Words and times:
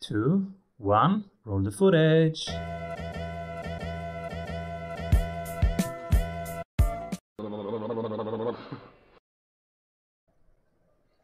two, 0.00 0.52
one, 0.78 1.24
roll 1.44 1.62
the 1.62 1.70
footage. 1.70 2.46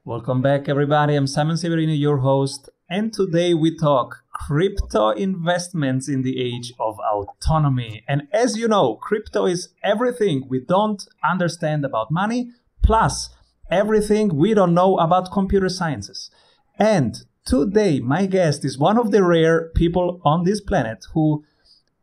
Welcome 0.04 0.42
back, 0.42 0.68
everybody. 0.68 1.14
I'm 1.14 1.26
Simon 1.26 1.56
Severino, 1.56 1.92
your 1.92 2.18
host, 2.18 2.68
and 2.90 3.12
today 3.12 3.54
we 3.54 3.76
talk 3.76 4.24
crypto 4.32 5.10
investments 5.10 6.08
in 6.08 6.22
the 6.22 6.40
age 6.40 6.72
of 6.80 6.98
autonomy. 6.98 8.02
And 8.08 8.22
as 8.32 8.56
you 8.58 8.66
know, 8.66 8.96
crypto 8.96 9.46
is 9.46 9.68
everything 9.84 10.46
we 10.48 10.60
don't 10.60 11.06
understand 11.22 11.84
about 11.84 12.10
money, 12.10 12.50
plus 12.82 13.30
everything 13.70 14.34
we 14.34 14.54
don't 14.54 14.74
know 14.74 14.98
about 14.98 15.30
computer 15.30 15.68
sciences. 15.68 16.30
And 16.78 17.22
today, 17.44 18.00
my 18.00 18.26
guest 18.26 18.64
is 18.64 18.78
one 18.78 18.98
of 18.98 19.10
the 19.10 19.22
rare 19.22 19.70
people 19.74 20.20
on 20.24 20.44
this 20.44 20.60
planet 20.60 21.04
who 21.14 21.44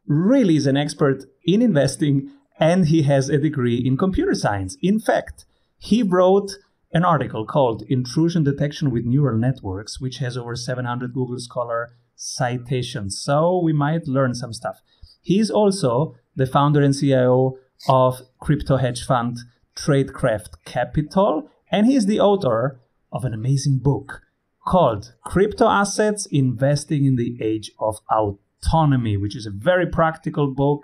really 0.07 0.55
is 0.55 0.65
an 0.65 0.77
expert 0.77 1.25
in 1.45 1.61
investing 1.61 2.31
and 2.59 2.87
he 2.87 3.03
has 3.03 3.29
a 3.29 3.37
degree 3.37 3.77
in 3.77 3.97
computer 3.97 4.33
science. 4.33 4.77
In 4.81 4.99
fact, 4.99 5.45
he 5.77 6.03
wrote 6.03 6.51
an 6.91 7.05
article 7.05 7.45
called 7.45 7.83
Intrusion 7.87 8.43
Detection 8.43 8.91
with 8.91 9.05
Neural 9.05 9.37
Networks, 9.37 10.01
which 10.01 10.17
has 10.17 10.35
over 10.35 10.55
700 10.55 11.13
Google 11.13 11.39
Scholar 11.39 11.91
citations. 12.15 13.21
So 13.21 13.61
we 13.63 13.71
might 13.71 14.07
learn 14.07 14.33
some 14.33 14.53
stuff. 14.53 14.81
He's 15.21 15.49
also 15.49 16.15
the 16.35 16.45
founder 16.45 16.81
and 16.81 16.97
CIO 16.97 17.57
of 17.87 18.21
crypto 18.39 18.77
hedge 18.77 19.05
fund 19.05 19.37
Tradecraft 19.75 20.65
Capital, 20.65 21.49
and 21.71 21.85
he's 21.87 22.07
the 22.07 22.19
author 22.19 22.81
of 23.11 23.23
an 23.23 23.33
amazing 23.33 23.79
book 23.79 24.21
called 24.69 25.13
Crypto 25.25 25.67
Assets 25.67 26.27
Investing 26.27 27.03
in 27.03 27.15
the 27.15 27.35
Age 27.41 27.71
of 27.79 27.97
Autonomy, 28.11 29.17
which 29.17 29.35
is 29.35 29.47
a 29.47 29.49
very 29.49 29.87
practical 29.87 30.45
book 30.45 30.83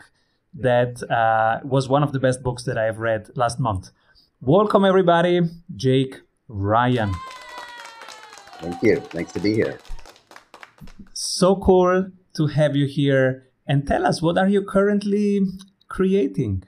that 0.55 1.03
uh, 1.03 1.59
was 1.64 1.88
one 1.88 2.02
of 2.02 2.11
the 2.11 2.19
best 2.19 2.42
books 2.42 2.64
that 2.64 2.80
I 2.80 2.86
have 2.86 2.97
read 2.97 3.30
last 3.36 3.59
month. 3.59 3.92
Welcome, 4.42 4.86
everybody. 4.86 5.42
Jake 5.75 6.22
Ryan. 6.47 7.14
Thank 8.59 8.81
you. 8.81 9.02
Thanks 9.02 9.31
to 9.33 9.39
be 9.39 9.53
here. 9.53 9.77
So 11.14 11.55
cool 11.55 12.09
to 12.38 12.47
have 12.47 12.75
you 12.75 12.88
here. 12.88 13.49
And 13.67 13.88
tell 13.88 14.03
us, 14.03 14.20
what 14.20 14.36
are 14.39 14.49
you 14.49 14.64
currently 14.64 15.42
creating? 15.89 16.64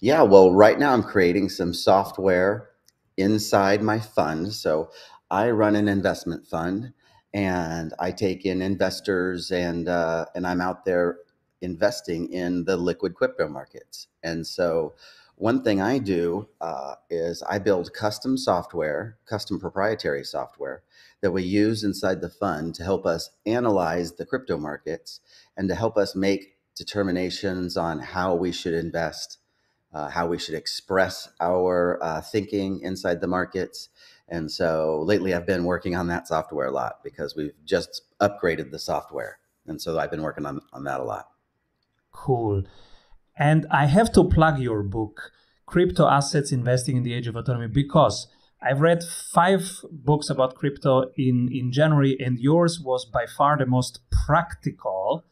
Yeah, 0.00 0.22
well, 0.22 0.52
right 0.52 0.78
now 0.78 0.92
I'm 0.92 1.02
creating 1.02 1.48
some 1.48 1.74
software 1.74 2.68
inside 3.16 3.82
my 3.82 3.98
fund. 3.98 4.52
So 4.52 4.90
I 5.30 5.50
run 5.50 5.76
an 5.76 5.88
investment 5.88 6.46
fund 6.46 6.92
and 7.34 7.92
I 7.98 8.12
take 8.12 8.46
in 8.46 8.62
investors 8.62 9.50
and 9.50 9.88
uh, 9.88 10.26
and 10.34 10.46
I'm 10.46 10.60
out 10.60 10.84
there 10.84 11.18
investing 11.60 12.32
in 12.32 12.64
the 12.64 12.76
liquid 12.76 13.14
crypto 13.14 13.48
markets. 13.48 14.08
And 14.22 14.46
so 14.46 14.94
one 15.36 15.62
thing 15.62 15.82
I 15.82 15.98
do 15.98 16.48
uh, 16.60 16.94
is 17.10 17.42
I 17.42 17.58
build 17.58 17.92
custom 17.92 18.38
software, 18.38 19.18
custom 19.26 19.60
proprietary 19.60 20.24
software 20.24 20.82
that 21.20 21.32
we 21.32 21.42
use 21.42 21.84
inside 21.84 22.20
the 22.20 22.30
fund 22.30 22.74
to 22.76 22.84
help 22.84 23.04
us 23.04 23.30
analyze 23.44 24.12
the 24.12 24.24
crypto 24.24 24.56
markets 24.56 25.20
and 25.56 25.68
to 25.68 25.74
help 25.74 25.98
us 25.98 26.14
make 26.14 26.56
determinations 26.74 27.76
on 27.76 27.98
how 27.98 28.34
we 28.34 28.52
should 28.52 28.74
invest, 28.74 29.38
uh, 29.92 30.08
how 30.08 30.26
we 30.26 30.38
should 30.38 30.54
express 30.54 31.28
our 31.40 31.98
uh, 32.02 32.20
thinking 32.20 32.80
inside 32.80 33.20
the 33.20 33.26
markets. 33.26 33.88
And 34.28 34.50
so 34.50 35.02
lately 35.04 35.34
I've 35.34 35.46
been 35.46 35.64
working 35.64 35.94
on 35.94 36.08
that 36.08 36.26
software 36.26 36.66
a 36.66 36.72
lot 36.72 37.04
because 37.04 37.36
we've 37.36 37.52
just 37.64 38.02
upgraded 38.20 38.70
the 38.70 38.78
software. 38.78 39.38
And 39.66 39.80
so 39.80 39.98
I've 39.98 40.10
been 40.10 40.22
working 40.22 40.46
on, 40.46 40.60
on 40.72 40.84
that 40.84 41.00
a 41.00 41.04
lot. 41.04 41.28
Cool. 42.12 42.64
And 43.38 43.66
I 43.70 43.86
have 43.86 44.12
to 44.14 44.24
plug 44.24 44.58
your 44.58 44.82
book, 44.82 45.32
Crypto 45.66 46.08
Assets 46.08 46.52
Investing 46.52 46.96
in 46.96 47.02
the 47.02 47.12
Age 47.12 47.26
of 47.26 47.36
Autonomy, 47.36 47.68
because 47.68 48.28
I've 48.62 48.80
read 48.80 49.04
five 49.04 49.80
books 49.92 50.30
about 50.30 50.54
crypto 50.54 51.10
in, 51.16 51.50
in 51.52 51.70
January, 51.70 52.16
and 52.18 52.38
yours 52.38 52.80
was 52.80 53.04
by 53.04 53.26
far 53.26 53.58
the 53.58 53.66
most 53.66 54.00
practical 54.26 55.24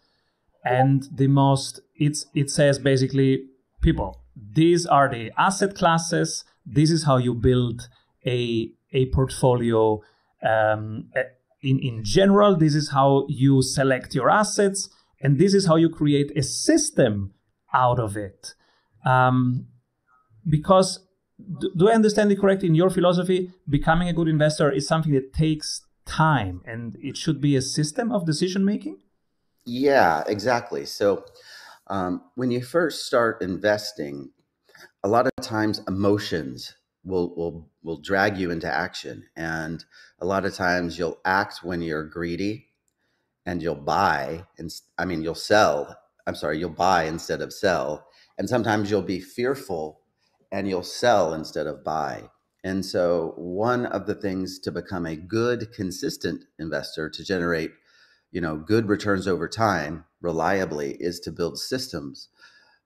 and 0.65 1.09
the 1.13 1.27
most 1.27 1.81
it's 1.95 2.27
it 2.35 2.51
says 2.51 2.79
basically 2.79 3.45
people 3.83 4.23
these 4.35 4.87
are 4.87 5.09
the 5.09 5.31
asset 5.37 5.75
classes 5.75 6.45
this 6.65 6.91
is 6.91 7.05
how 7.05 7.19
you 7.19 7.35
build 7.35 7.89
a 8.27 8.71
a 8.95 9.07
portfolio 9.11 10.01
um, 10.43 11.11
in 11.63 11.79
in 11.79 12.05
general 12.05 12.57
this 12.57 12.75
is 12.75 12.91
how 12.91 13.27
you 13.29 13.61
select 13.63 14.15
your 14.15 14.31
assets 14.31 14.89
and 15.21 15.39
this 15.39 15.55
is 15.55 15.67
how 15.67 15.77
you 15.77 15.89
create 15.89 16.31
a 16.37 16.43
system 16.43 17.33
out 17.73 17.99
of 17.99 18.17
it. 18.17 18.55
Um, 19.05 19.67
because 20.49 21.01
do, 21.61 21.73
do 21.77 21.89
I 21.89 21.95
understand 21.95 22.31
it 22.31 22.39
correct? 22.39 22.63
In 22.63 22.75
your 22.75 22.91
philosophy, 22.91 23.51
becoming 23.69 24.09
a 24.09 24.13
good 24.13 24.29
investor 24.29 24.71
is 24.71 24.87
something 24.87 25.13
that 25.13 25.33
takes 25.33 25.83
time 26.05 26.61
and 26.67 26.97
it 27.01 27.17
should 27.17 27.41
be 27.41 27.57
a 27.57 27.63
system 27.63 28.13
of 28.13 28.27
decision 28.27 28.65
making? 28.65 28.99
Yeah, 29.65 30.23
exactly. 30.27 30.85
So 30.85 31.25
um, 31.89 32.23
when 32.35 32.51
you 32.51 32.63
first 32.63 33.07
start 33.07 33.43
investing, 33.43 34.31
a 35.03 35.09
lot 35.09 35.27
of 35.27 35.33
times 35.41 35.81
emotions 35.89 36.75
will 37.05 37.35
will 37.37 37.71
will 37.83 38.01
drag 38.01 38.39
you 38.39 38.51
into 38.51 38.73
action 38.73 39.25
and 39.37 39.85
a 40.21 40.27
lot 40.27 40.45
of 40.45 40.55
times 40.55 40.99
you'll 40.99 41.21
act 41.25 41.61
when 41.63 41.83
you're 41.83 42.05
greedy 42.05 42.67
and 43.47 43.63
you'll 43.63 43.75
buy 43.75 44.45
and 44.59 44.71
i 44.99 45.05
mean 45.05 45.23
you'll 45.23 45.35
sell 45.35 45.99
I'm 46.27 46.35
sorry, 46.35 46.59
you'll 46.59 46.71
buy 46.71 47.05
instead 47.05 47.43
of 47.43 47.53
sell. 47.53 48.07
And 48.39 48.49
sometimes 48.49 48.91
you'll 48.91 49.03
be 49.03 49.21
fearful 49.21 50.01
and 50.51 50.69
you'll 50.69 50.83
sell 50.83 51.35
instead 51.35 51.67
of 51.67 51.85
buy. 51.85 52.31
And 52.63 52.85
so 52.85 53.35
one 53.37 53.87
of 53.87 54.07
the 54.07 54.15
things 54.15 54.59
to 54.61 54.73
become 54.73 55.05
a 55.05 55.17
good 55.17 55.73
consistent 55.73 56.45
investor 56.59 57.11
to 57.11 57.25
generate, 57.25 57.73
you 58.31 58.41
know, 58.41 58.57
good 58.57 58.89
returns 58.89 59.29
over 59.29 59.49
time 59.49 60.05
reliably 60.23 60.97
is 60.99 61.21
to 61.21 61.31
build 61.31 61.59
systems 61.59 62.29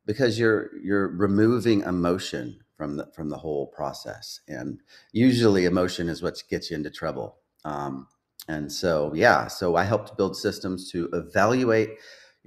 because 0.05 0.39
you're 0.39 0.71
you're 0.83 1.07
removing 1.07 1.83
emotion 1.83 2.59
from 2.79 2.97
the 2.97 3.07
from 3.15 3.29
the 3.29 3.37
whole 3.37 3.67
process. 3.67 4.41
And 4.49 4.81
usually 5.13 5.67
emotion 5.67 6.09
is 6.09 6.23
what 6.23 6.43
gets 6.49 6.71
you 6.71 6.77
into 6.77 6.91
trouble. 6.91 7.37
Um, 7.67 8.07
and 8.49 8.73
so 8.73 9.13
yeah, 9.15 9.49
so 9.49 9.77
I 9.77 9.85
help 9.85 10.09
to 10.09 10.15
build 10.15 10.35
systems 10.35 10.91
to 10.93 11.11
evaluate 11.13 11.91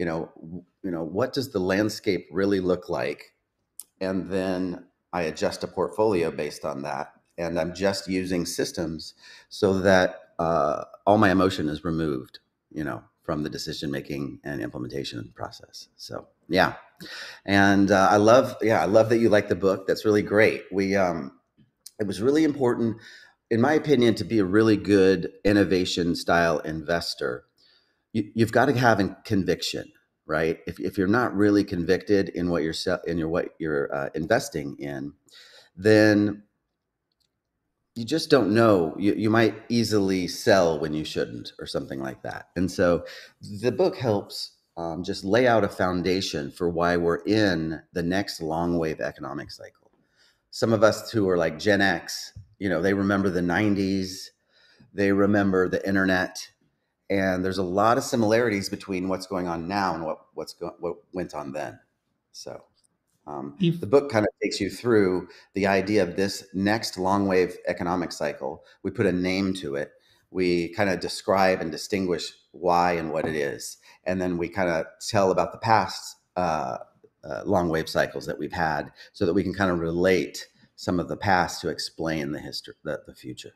you 0.01 0.05
know, 0.05 0.31
you 0.83 0.89
know, 0.89 1.03
what 1.03 1.31
does 1.31 1.51
the 1.51 1.59
landscape 1.59 2.27
really 2.31 2.59
look 2.59 2.89
like? 2.89 3.35
And 3.99 4.31
then 4.31 4.87
I 5.13 5.23
adjust 5.23 5.63
a 5.63 5.67
portfolio 5.67 6.31
based 6.31 6.65
on 6.65 6.81
that. 6.81 7.13
And 7.37 7.59
I'm 7.59 7.75
just 7.75 8.07
using 8.07 8.47
systems 8.47 9.13
so 9.49 9.79
that 9.81 10.33
uh, 10.39 10.85
all 11.05 11.19
my 11.19 11.29
emotion 11.29 11.69
is 11.69 11.83
removed, 11.83 12.39
you 12.71 12.83
know, 12.83 13.03
from 13.31 13.43
the 13.43 13.49
decision 13.49 13.89
making 13.89 14.39
and 14.43 14.61
implementation 14.61 15.31
process. 15.33 15.87
So 15.95 16.27
yeah, 16.49 16.73
and 17.45 17.89
uh, 17.89 18.09
I 18.11 18.17
love, 18.17 18.57
yeah, 18.61 18.81
I 18.81 18.85
love 18.85 19.07
that 19.07 19.19
you 19.19 19.29
like 19.29 19.47
the 19.47 19.55
book. 19.55 19.87
That's 19.87 20.03
really 20.03 20.21
great. 20.21 20.63
We, 20.69 20.97
um, 20.97 21.39
it 21.97 22.07
was 22.07 22.21
really 22.21 22.43
important, 22.43 22.97
in 23.49 23.61
my 23.61 23.71
opinion, 23.71 24.15
to 24.15 24.25
be 24.25 24.39
a 24.39 24.43
really 24.43 24.75
good 24.75 25.31
innovation 25.45 26.13
style 26.15 26.59
investor 26.59 27.45
you, 28.13 28.29
have 28.39 28.51
got 28.51 28.65
to 28.65 28.73
have 28.73 28.99
a 28.99 29.17
conviction, 29.23 29.89
right? 30.25 30.59
If, 30.67 30.81
if 30.81 30.97
you're 30.97 31.07
not 31.07 31.33
really 31.33 31.63
convicted 31.63 32.27
in 32.27 32.49
what 32.49 32.63
you're 32.63 32.73
in 33.07 33.17
your 33.17 33.29
what 33.29 33.49
you're 33.57 33.93
uh, 33.95 34.09
investing 34.13 34.75
in, 34.79 35.13
then 35.77 36.43
you 37.95 38.05
just 38.05 38.29
don't 38.29 38.53
know. 38.53 38.95
You, 38.97 39.13
you 39.13 39.29
might 39.29 39.55
easily 39.69 40.27
sell 40.27 40.79
when 40.79 40.93
you 40.93 41.03
shouldn't, 41.03 41.53
or 41.59 41.65
something 41.65 42.01
like 42.01 42.23
that. 42.23 42.49
And 42.55 42.71
so, 42.71 43.05
the 43.41 43.71
book 43.71 43.97
helps 43.97 44.51
um, 44.77 45.03
just 45.03 45.23
lay 45.23 45.47
out 45.47 45.63
a 45.63 45.69
foundation 45.69 46.51
for 46.51 46.69
why 46.69 46.97
we're 46.97 47.23
in 47.25 47.81
the 47.93 48.03
next 48.03 48.41
long 48.41 48.77
wave 48.77 49.01
economic 49.01 49.51
cycle. 49.51 49.91
Some 50.51 50.73
of 50.73 50.83
us 50.83 51.11
who 51.11 51.29
are 51.29 51.37
like 51.37 51.59
Gen 51.59 51.81
X, 51.81 52.33
you 52.59 52.69
know, 52.69 52.81
they 52.81 52.93
remember 52.93 53.29
the 53.29 53.41
'90s, 53.41 54.27
they 54.93 55.11
remember 55.11 55.67
the 55.67 55.85
internet 55.87 56.37
and 57.11 57.43
there's 57.43 57.57
a 57.57 57.63
lot 57.63 57.97
of 57.97 58.05
similarities 58.05 58.69
between 58.69 59.09
what's 59.09 59.27
going 59.27 59.45
on 59.45 59.67
now 59.67 59.93
and 59.93 60.05
what 60.05 60.19
what's 60.33 60.53
go, 60.53 60.73
what 60.79 60.95
went 61.13 61.35
on 61.35 61.51
then. 61.51 61.77
So 62.31 62.63
um, 63.27 63.55
if, 63.59 63.79
the 63.79 63.87
book 63.87 64.11
kind 64.11 64.25
of 64.25 64.31
takes 64.41 64.59
you 64.59 64.69
through 64.69 65.27
the 65.53 65.67
idea 65.67 66.03
of 66.03 66.15
this 66.15 66.45
next 66.53 66.97
long 66.97 67.27
wave 67.27 67.55
economic 67.67 68.11
cycle. 68.11 68.63
We 68.83 68.91
put 68.91 69.05
a 69.05 69.11
name 69.11 69.53
to 69.55 69.75
it. 69.75 69.91
We 70.31 70.73
kind 70.73 70.89
of 70.89 70.99
describe 70.99 71.61
and 71.61 71.71
distinguish 71.71 72.31
why 72.51 72.93
and 72.93 73.11
what 73.11 73.27
it 73.27 73.35
is, 73.35 73.77
and 74.05 74.21
then 74.21 74.37
we 74.37 74.49
kind 74.49 74.69
of 74.69 74.85
tell 75.09 75.31
about 75.31 75.51
the 75.51 75.57
past 75.59 76.17
uh, 76.35 76.77
uh, 77.23 77.41
long 77.45 77.69
wave 77.69 77.89
cycles 77.89 78.25
that 78.25 78.39
we've 78.39 78.53
had, 78.53 78.91
so 79.13 79.25
that 79.25 79.33
we 79.33 79.43
can 79.43 79.53
kind 79.53 79.71
of 79.71 79.79
relate 79.79 80.47
some 80.75 80.99
of 80.99 81.07
the 81.07 81.17
past 81.17 81.61
to 81.61 81.69
explain 81.69 82.31
the 82.31 82.39
history, 82.39 82.73
the, 82.83 83.01
the 83.05 83.13
future. 83.13 83.53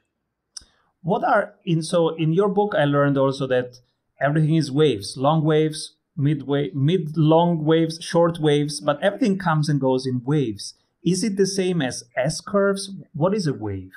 what 1.01 1.23
are 1.23 1.55
in 1.65 1.81
so 1.83 2.09
in 2.15 2.33
your 2.33 2.49
book 2.49 2.73
i 2.75 2.83
learned 2.83 3.17
also 3.17 3.45
that 3.47 3.79
everything 4.19 4.55
is 4.55 4.71
waves 4.71 5.15
long 5.17 5.43
waves 5.43 5.94
mid 6.17 6.47
mid 6.73 7.17
long 7.17 7.63
waves 7.63 7.97
short 8.01 8.39
waves 8.39 8.79
but 8.79 9.01
everything 9.01 9.37
comes 9.37 9.69
and 9.69 9.79
goes 9.79 10.05
in 10.05 10.21
waves. 10.23 10.75
Is 11.03 11.23
it 11.23 11.37
the 11.37 11.45
same 11.45 11.81
as 11.81 12.03
s 12.15 12.41
curves 12.41 12.91
what 13.13 13.33
is 13.33 13.47
a 13.47 13.53
wave? 13.53 13.93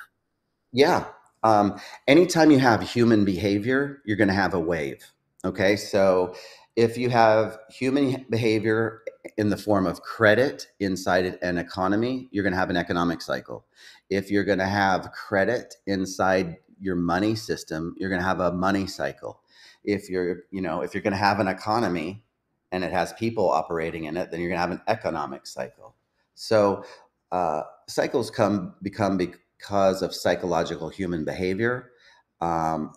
Yeah 0.71 1.05
um, 1.43 1.79
anytime 2.07 2.51
you 2.51 2.59
have 2.59 2.81
human 2.81 3.25
behavior 3.25 4.01
you're 4.05 4.17
going 4.17 4.27
to 4.27 4.33
have 4.33 4.53
a 4.53 4.59
wave 4.59 5.05
okay? 5.45 5.75
So 5.75 6.35
if 6.75 6.97
you 6.97 7.09
have 7.09 7.57
human 7.69 8.25
behavior 8.29 9.01
in 9.37 9.49
the 9.49 9.57
form 9.57 9.85
of 9.85 10.01
credit 10.01 10.67
inside 10.79 11.37
an 11.41 11.57
economy 11.57 12.27
you're 12.31 12.43
going 12.43 12.53
to 12.53 12.59
have 12.59 12.69
an 12.69 12.77
economic 12.77 13.21
cycle. 13.21 13.65
If 14.09 14.29
you're 14.31 14.43
going 14.43 14.59
to 14.59 14.67
have 14.67 15.11
credit 15.11 15.75
inside 15.87 16.57
your 16.79 16.95
money 16.95 17.35
system, 17.35 17.95
you're 17.97 18.09
going 18.09 18.21
to 18.21 18.27
have 18.27 18.39
a 18.39 18.51
money 18.51 18.87
cycle. 18.87 19.41
If 19.89 20.09
you're, 20.09 20.43
you 20.51 20.61
know, 20.61 20.81
if 20.81 20.93
you're 20.93 21.01
going 21.01 21.13
to 21.13 21.17
have 21.17 21.39
an 21.39 21.47
economy 21.47 22.23
and 22.71 22.83
it 22.83 22.91
has 22.91 23.11
people 23.13 23.49
operating 23.49 24.03
in 24.05 24.17
it, 24.17 24.29
then 24.29 24.39
you're 24.39 24.49
going 24.49 24.57
to 24.57 24.67
have 24.67 24.71
an 24.71 24.81
economic 24.87 25.47
cycle. 25.47 25.95
So 26.35 26.83
uh, 27.31 27.63
cycles 27.87 28.29
come 28.29 28.75
become 28.81 29.17
because 29.17 30.01
of 30.01 30.13
psychological 30.13 30.89
human 30.89 31.25
behavior. 31.25 31.91
Um, 32.39 32.93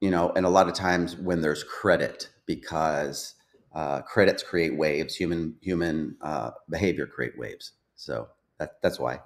you 0.00 0.10
know, 0.10 0.32
and 0.36 0.44
a 0.44 0.48
lot 0.48 0.68
of 0.68 0.74
times 0.74 1.16
when 1.16 1.40
there's 1.40 1.64
credit, 1.64 2.28
because 2.46 3.34
uh, 3.74 4.02
credits 4.02 4.42
create 4.42 4.76
waves, 4.76 5.14
human 5.14 5.54
human 5.60 6.16
uh, 6.20 6.50
behavior 6.68 7.06
create 7.06 7.38
waves. 7.38 7.72
So 7.94 8.28
that, 8.58 8.82
that's 8.82 8.98
why. 8.98 9.20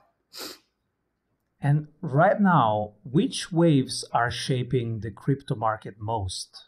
And 1.60 1.88
right 2.00 2.40
now, 2.40 2.94
which 3.04 3.52
waves 3.52 4.04
are 4.12 4.30
shaping 4.30 5.00
the 5.00 5.10
crypto 5.10 5.54
market 5.54 5.94
most? 5.98 6.64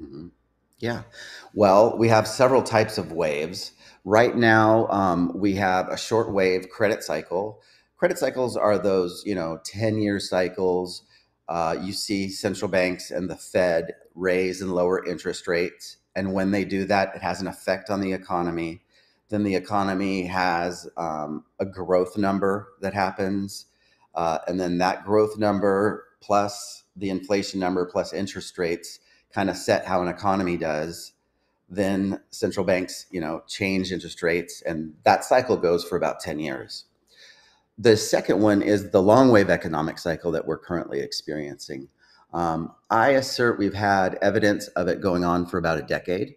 Mm-hmm. 0.00 0.28
Yeah. 0.78 1.02
Well, 1.54 1.96
we 1.96 2.08
have 2.08 2.28
several 2.28 2.62
types 2.62 2.98
of 2.98 3.12
waves. 3.12 3.72
Right 4.04 4.36
now, 4.36 4.86
um, 4.88 5.32
we 5.34 5.54
have 5.54 5.88
a 5.88 5.96
short 5.96 6.32
wave 6.32 6.68
credit 6.68 7.02
cycle. 7.02 7.60
Credit 7.96 8.18
cycles 8.18 8.56
are 8.56 8.78
those, 8.78 9.22
you 9.24 9.34
know, 9.34 9.58
10 9.64 9.98
year 9.98 10.20
cycles. 10.20 11.02
Uh, 11.48 11.76
you 11.80 11.92
see 11.92 12.28
central 12.28 12.70
banks 12.70 13.10
and 13.10 13.30
the 13.30 13.36
Fed 13.36 13.94
raise 14.14 14.60
and 14.60 14.74
lower 14.74 15.04
interest 15.04 15.46
rates. 15.48 15.96
And 16.14 16.32
when 16.34 16.50
they 16.50 16.64
do 16.64 16.84
that, 16.86 17.14
it 17.14 17.22
has 17.22 17.40
an 17.40 17.46
effect 17.46 17.88
on 17.90 18.00
the 18.00 18.12
economy. 18.12 18.82
Then 19.28 19.44
the 19.44 19.54
economy 19.54 20.26
has 20.26 20.88
um, 20.96 21.44
a 21.58 21.66
growth 21.66 22.16
number 22.16 22.68
that 22.80 22.94
happens 22.94 23.66
uh, 24.16 24.38
and 24.48 24.58
then 24.58 24.78
that 24.78 25.04
growth 25.04 25.38
number 25.38 26.04
plus 26.20 26.84
the 26.96 27.10
inflation 27.10 27.60
number 27.60 27.84
plus 27.84 28.12
interest 28.12 28.56
rates 28.58 28.98
kind 29.36 29.50
of 29.50 29.56
set 29.56 29.84
how 29.84 30.00
an 30.00 30.08
economy 30.08 30.56
does. 30.56 31.12
Then 31.68 32.20
central 32.30 32.64
banks, 32.64 33.04
you 33.10 33.20
know, 33.20 33.42
change 33.46 33.92
interest 33.92 34.22
rates, 34.22 34.62
and 34.62 34.94
that 35.04 35.24
cycle 35.24 35.58
goes 35.58 35.84
for 35.84 35.96
about 35.96 36.20
10 36.20 36.38
years. 36.38 36.86
The 37.76 37.98
second 37.98 38.40
one 38.40 38.62
is 38.62 38.90
the 38.90 39.02
long 39.02 39.30
wave 39.30 39.50
economic 39.50 39.98
cycle 39.98 40.32
that 40.32 40.46
we're 40.46 40.56
currently 40.56 41.00
experiencing. 41.00 41.88
Um, 42.32 42.72
I 42.88 43.10
assert 43.10 43.58
we've 43.58 43.74
had 43.74 44.14
evidence 44.22 44.68
of 44.68 44.88
it 44.88 45.02
going 45.02 45.22
on 45.22 45.44
for 45.44 45.58
about 45.58 45.78
a 45.78 45.82
decade 45.82 46.36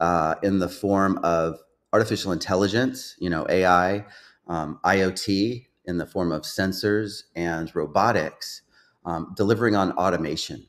uh, 0.00 0.36
in 0.42 0.58
the 0.58 0.70
form 0.70 1.18
of 1.22 1.58
artificial 1.92 2.32
intelligence, 2.32 3.14
you 3.18 3.28
know, 3.28 3.46
AI, 3.50 4.06
um, 4.46 4.80
IoT, 4.84 5.66
in 5.84 5.98
the 5.98 6.06
form 6.06 6.32
of 6.32 6.42
sensors 6.42 7.24
and 7.36 7.74
robotics, 7.74 8.62
um, 9.04 9.34
delivering 9.36 9.76
on 9.76 9.92
automation. 9.92 10.66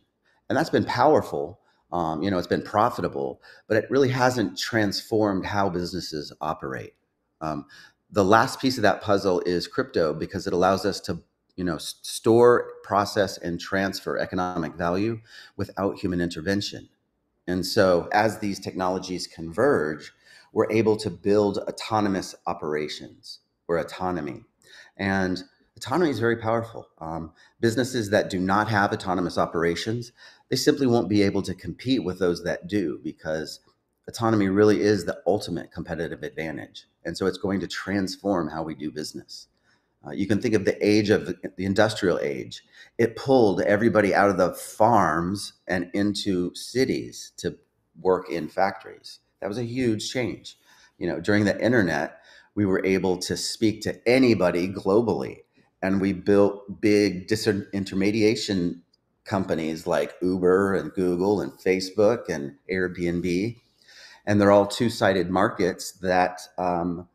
And 0.49 0.57
that's 0.57 0.71
been 0.71 0.85
powerful. 0.85 1.59
Um, 1.91 2.21
you 2.21 2.29
know, 2.29 2.37
it's 2.37 2.47
been 2.47 2.61
profitable, 2.61 3.41
but 3.67 3.77
it 3.77 3.89
really 3.89 4.09
hasn't 4.09 4.57
transformed 4.57 5.45
how 5.45 5.69
businesses 5.69 6.31
operate. 6.39 6.93
Um, 7.41 7.65
the 8.11 8.25
last 8.25 8.59
piece 8.59 8.77
of 8.77 8.83
that 8.83 9.01
puzzle 9.01 9.41
is 9.41 9.67
crypto 9.67 10.13
because 10.13 10.47
it 10.47 10.53
allows 10.53 10.85
us 10.85 10.99
to, 11.01 11.21
you 11.55 11.63
know, 11.63 11.77
store, 11.77 12.73
process, 12.83 13.37
and 13.37 13.59
transfer 13.59 14.17
economic 14.17 14.75
value 14.75 15.19
without 15.57 15.99
human 15.99 16.21
intervention. 16.21 16.89
And 17.47 17.65
so, 17.65 18.07
as 18.11 18.39
these 18.39 18.59
technologies 18.59 19.25
converge, 19.27 20.11
we're 20.53 20.71
able 20.71 20.97
to 20.97 21.09
build 21.09 21.57
autonomous 21.57 22.35
operations 22.47 23.39
or 23.67 23.77
autonomy. 23.77 24.43
And 24.97 25.43
autonomy 25.77 26.11
is 26.11 26.19
very 26.19 26.37
powerful. 26.37 26.87
Um, 26.99 27.31
businesses 27.59 28.09
that 28.09 28.29
do 28.29 28.39
not 28.39 28.67
have 28.67 28.91
autonomous 28.91 29.37
operations, 29.37 30.11
they 30.49 30.55
simply 30.55 30.87
won't 30.87 31.09
be 31.09 31.21
able 31.21 31.41
to 31.43 31.53
compete 31.53 32.03
with 32.03 32.19
those 32.19 32.43
that 32.43 32.67
do 32.67 32.99
because 33.03 33.59
autonomy 34.07 34.49
really 34.49 34.81
is 34.81 35.05
the 35.05 35.21
ultimate 35.27 35.71
competitive 35.71 36.23
advantage. 36.23 36.85
And 37.05 37.17
so 37.17 37.27
it's 37.27 37.37
going 37.37 37.59
to 37.59 37.67
transform 37.67 38.49
how 38.49 38.63
we 38.63 38.73
do 38.73 38.91
business. 38.91 39.47
Uh, 40.05 40.11
you 40.11 40.27
can 40.27 40.41
think 40.41 40.55
of 40.55 40.65
the 40.65 40.85
age 40.85 41.09
of 41.09 41.25
the, 41.25 41.35
industrial 41.57 42.19
age. 42.19 42.63
It 42.97 43.15
pulled 43.15 43.61
everybody 43.61 44.15
out 44.15 44.29
of 44.29 44.37
the 44.37 44.53
farms 44.53 45.53
and 45.67 45.89
into 45.93 46.55
cities 46.55 47.33
to 47.37 47.57
work 47.99 48.29
in 48.29 48.47
factories. 48.47 49.19
That 49.41 49.47
was 49.47 49.57
a 49.57 49.63
huge 49.63 50.09
change. 50.09 50.57
You 50.97 51.07
know, 51.07 51.19
during 51.19 51.45
the 51.45 51.61
internet, 51.63 52.21
we 52.55 52.65
were 52.65 52.83
able 52.85 53.17
to 53.17 53.37
speak 53.37 53.81
to 53.81 54.07
anybody 54.07 54.67
globally. 54.67 55.39
And 55.81 56.01
we 56.01 56.13
built 56.13 56.81
big 56.81 57.27
disintermediation 57.27 58.81
companies 59.29 59.85
like 59.85 60.15
Uber 60.21 60.75
and 60.75 60.91
Google 60.93 61.41
and 61.41 61.51
Facebook 61.53 62.27
and 62.29 62.55
Airbnb. 62.69 63.55
And 64.25 64.41
they're 64.41 64.51
all 64.51 64.67
two-sided 64.67 65.29
markets 65.29 65.93
that, 66.01 66.41
um, 66.57 67.07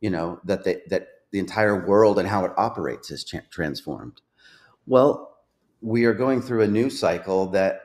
you 0.00 0.10
know, 0.10 0.40
that, 0.44 0.64
they, 0.64 0.80
that 0.88 1.08
the 1.30 1.38
entire 1.38 1.86
world 1.86 2.18
and 2.18 2.26
how 2.26 2.44
it 2.44 2.52
operates 2.56 3.10
is 3.10 3.24
transformed. 3.50 4.20
Well, 4.86 5.36
we 5.80 6.04
are 6.06 6.14
going 6.14 6.42
through 6.42 6.62
a 6.62 6.68
new 6.68 6.90
cycle 6.90 7.46
that 7.50 7.82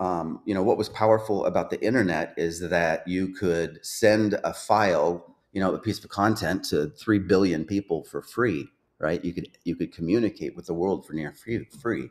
um, 0.00 0.40
you 0.44 0.54
know 0.54 0.62
what 0.62 0.78
was 0.78 0.88
powerful 0.88 1.46
about 1.46 1.70
the 1.70 1.80
internet 1.80 2.34
is 2.36 2.60
that 2.60 3.06
you 3.06 3.28
could 3.28 3.78
send 3.84 4.34
a 4.44 4.52
file 4.52 5.36
you 5.52 5.60
know 5.60 5.74
a 5.74 5.78
piece 5.78 6.02
of 6.02 6.10
content 6.10 6.64
to 6.64 6.88
3 6.90 7.20
billion 7.20 7.64
people 7.64 8.02
for 8.04 8.20
free 8.20 8.66
right 8.98 9.24
you 9.24 9.32
could 9.32 9.48
you 9.64 9.76
could 9.76 9.92
communicate 9.92 10.56
with 10.56 10.66
the 10.66 10.74
world 10.74 11.06
for 11.06 11.12
near 11.12 11.32
free 11.32 11.64
free 11.80 12.10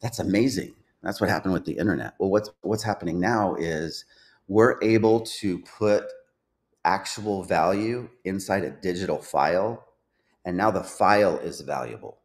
that's 0.00 0.18
amazing. 0.18 0.74
That's 1.02 1.20
what 1.20 1.30
happened 1.30 1.54
with 1.54 1.64
the 1.64 1.78
internet. 1.78 2.14
Well 2.18 2.30
what's 2.30 2.50
what's 2.62 2.82
happening 2.82 3.20
now 3.20 3.54
is 3.56 4.04
we're 4.48 4.78
able 4.82 5.20
to 5.20 5.58
put 5.60 6.04
actual 6.84 7.42
value 7.44 8.08
inside 8.24 8.64
a 8.64 8.70
digital 8.70 9.18
file 9.18 9.84
and 10.44 10.56
now 10.56 10.70
the 10.70 10.84
file 10.84 11.38
is 11.38 11.60
valuable 11.60 12.18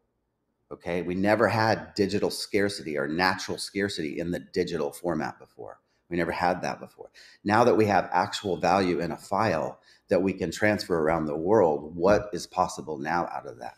okay? 0.72 1.02
We 1.02 1.16
never 1.16 1.48
had 1.48 1.94
digital 1.96 2.32
scarcity 2.32 2.98
or 2.98 3.08
natural 3.08 3.58
scarcity 3.58 4.20
in 4.20 4.32
the 4.32 4.40
digital 4.40 4.92
format 4.92 5.38
before. 5.40 5.80
We 6.10 6.18
never 6.18 6.32
had 6.32 6.62
that 6.62 6.80
before. 6.80 7.10
Now 7.44 7.64
that 7.64 7.76
we 7.76 7.86
have 7.86 8.10
actual 8.12 8.58
value 8.58 9.00
in 9.00 9.12
a 9.12 9.18
file 9.18 9.80
that 10.10 10.22
we 10.22 10.34
can 10.34 10.52
transfer 10.52 11.00
around 11.00 11.26
the 11.26 11.38
world, 11.38 11.96
what 11.96 12.30
is 12.34 12.48
possible 12.48 12.98
now 12.98 13.30
out 13.34 13.48
of 13.48 13.60
that? 13.60 13.78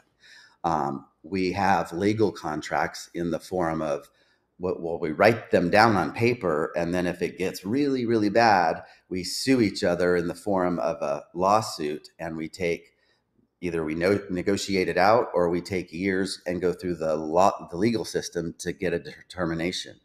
Um, 0.63 1.05
we 1.23 1.51
have 1.53 1.91
legal 1.91 2.31
contracts 2.31 3.09
in 3.13 3.31
the 3.31 3.39
form 3.39 3.81
of 3.81 4.09
what 4.57 4.81
well, 4.81 4.99
we 4.99 5.11
write 5.11 5.51
them 5.51 5.69
down 5.69 5.95
on 5.95 6.13
paper, 6.13 6.71
and 6.75 6.93
then 6.93 7.07
if 7.07 7.21
it 7.21 7.37
gets 7.37 7.65
really, 7.65 8.05
really 8.05 8.29
bad, 8.29 8.83
we 9.09 9.23
sue 9.23 9.61
each 9.61 9.83
other 9.83 10.15
in 10.15 10.27
the 10.27 10.35
form 10.35 10.79
of 10.79 11.01
a 11.01 11.23
lawsuit, 11.33 12.09
and 12.19 12.37
we 12.37 12.47
take 12.47 12.91
either 13.61 13.83
we 13.83 13.95
no, 13.95 14.19
negotiate 14.29 14.89
it 14.89 14.97
out 14.97 15.27
or 15.33 15.49
we 15.49 15.61
take 15.61 15.91
years 15.91 16.41
and 16.45 16.61
go 16.61 16.73
through 16.73 16.95
the 16.95 17.15
law, 17.15 17.67
the 17.71 17.77
legal 17.77 18.05
system 18.05 18.53
to 18.59 18.73
get 18.73 18.93
a 18.93 18.99
determination. 18.99 19.99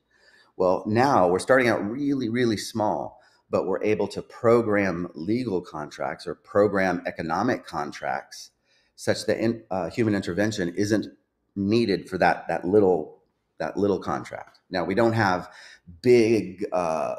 Well, 0.56 0.84
now 0.86 1.28
we're 1.28 1.40
starting 1.40 1.68
out 1.68 1.88
really, 1.88 2.28
really 2.28 2.56
small 2.56 3.18
but 3.50 3.66
we're 3.66 3.82
able 3.82 4.08
to 4.08 4.22
program 4.22 5.08
legal 5.14 5.60
contracts 5.60 6.26
or 6.26 6.34
program 6.34 7.02
economic 7.06 7.64
contracts 7.64 8.50
such 8.98 9.26
that 9.26 9.38
in, 9.38 9.62
uh, 9.70 9.88
human 9.88 10.12
intervention 10.12 10.74
isn't 10.76 11.06
needed 11.54 12.08
for 12.08 12.18
that 12.18 12.48
that 12.48 12.64
little 12.64 13.22
that 13.58 13.76
little 13.76 14.00
contract. 14.00 14.58
Now 14.70 14.84
we 14.84 14.96
don't 14.96 15.12
have 15.12 15.48
big 16.02 16.66
uh, 16.72 17.14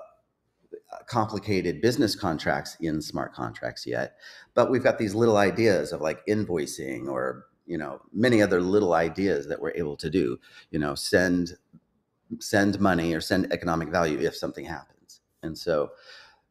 complicated 1.08 1.80
business 1.80 2.18
contracts 2.18 2.76
in 2.82 3.02
smart 3.02 3.34
contracts 3.34 3.88
yet, 3.88 4.18
but 4.56 4.70
we've 4.70 4.84
got 4.84 4.98
these 4.98 5.16
little 5.16 5.38
ideas 5.38 5.94
of 5.94 6.02
like 6.02 6.26
invoicing 6.26 7.08
or 7.08 7.46
you 7.66 7.78
know 7.78 8.02
many 8.12 8.42
other 8.42 8.60
little 8.60 8.94
ideas 8.94 9.48
that 9.48 9.62
we're 9.62 9.72
able 9.72 9.96
to 9.96 10.10
do. 10.10 10.38
You 10.72 10.80
know, 10.80 10.96
send 10.96 11.56
send 12.40 12.78
money 12.82 13.14
or 13.14 13.22
send 13.22 13.54
economic 13.54 13.88
value 13.88 14.20
if 14.20 14.36
something 14.36 14.66
happens, 14.66 15.22
and 15.44 15.58
so 15.58 15.92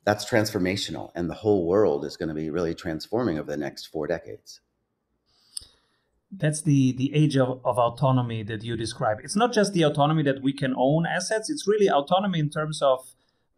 that's 0.05 0.25
transformational 0.25 1.11
and 1.15 1.29
the 1.29 1.35
whole 1.35 1.67
world 1.67 2.03
is 2.07 2.17
going 2.17 2.31
to 2.31 2.35
be 2.35 2.49
really 2.49 2.75
transforming 2.75 3.39
over 3.39 3.51
the 3.51 3.59
next 3.59 3.89
four 3.89 4.07
decades 4.07 4.63
that's 6.31 6.63
the 6.63 6.93
the 6.93 7.15
age 7.15 7.37
of, 7.37 7.61
of 7.65 7.79
autonomy 7.79 8.43
that 8.43 8.63
you 8.63 8.77
describe. 8.77 9.19
It's 9.23 9.37
not 9.37 9.53
just 9.53 9.73
the 9.73 9.83
autonomy 9.83 10.23
that 10.25 10.43
we 10.43 10.53
can 10.53 10.75
own 10.77 11.07
assets. 11.07 11.49
It's 11.49 11.67
really 11.67 11.89
autonomy 11.89 12.39
in 12.39 12.51
terms 12.51 12.83
of 12.83 13.01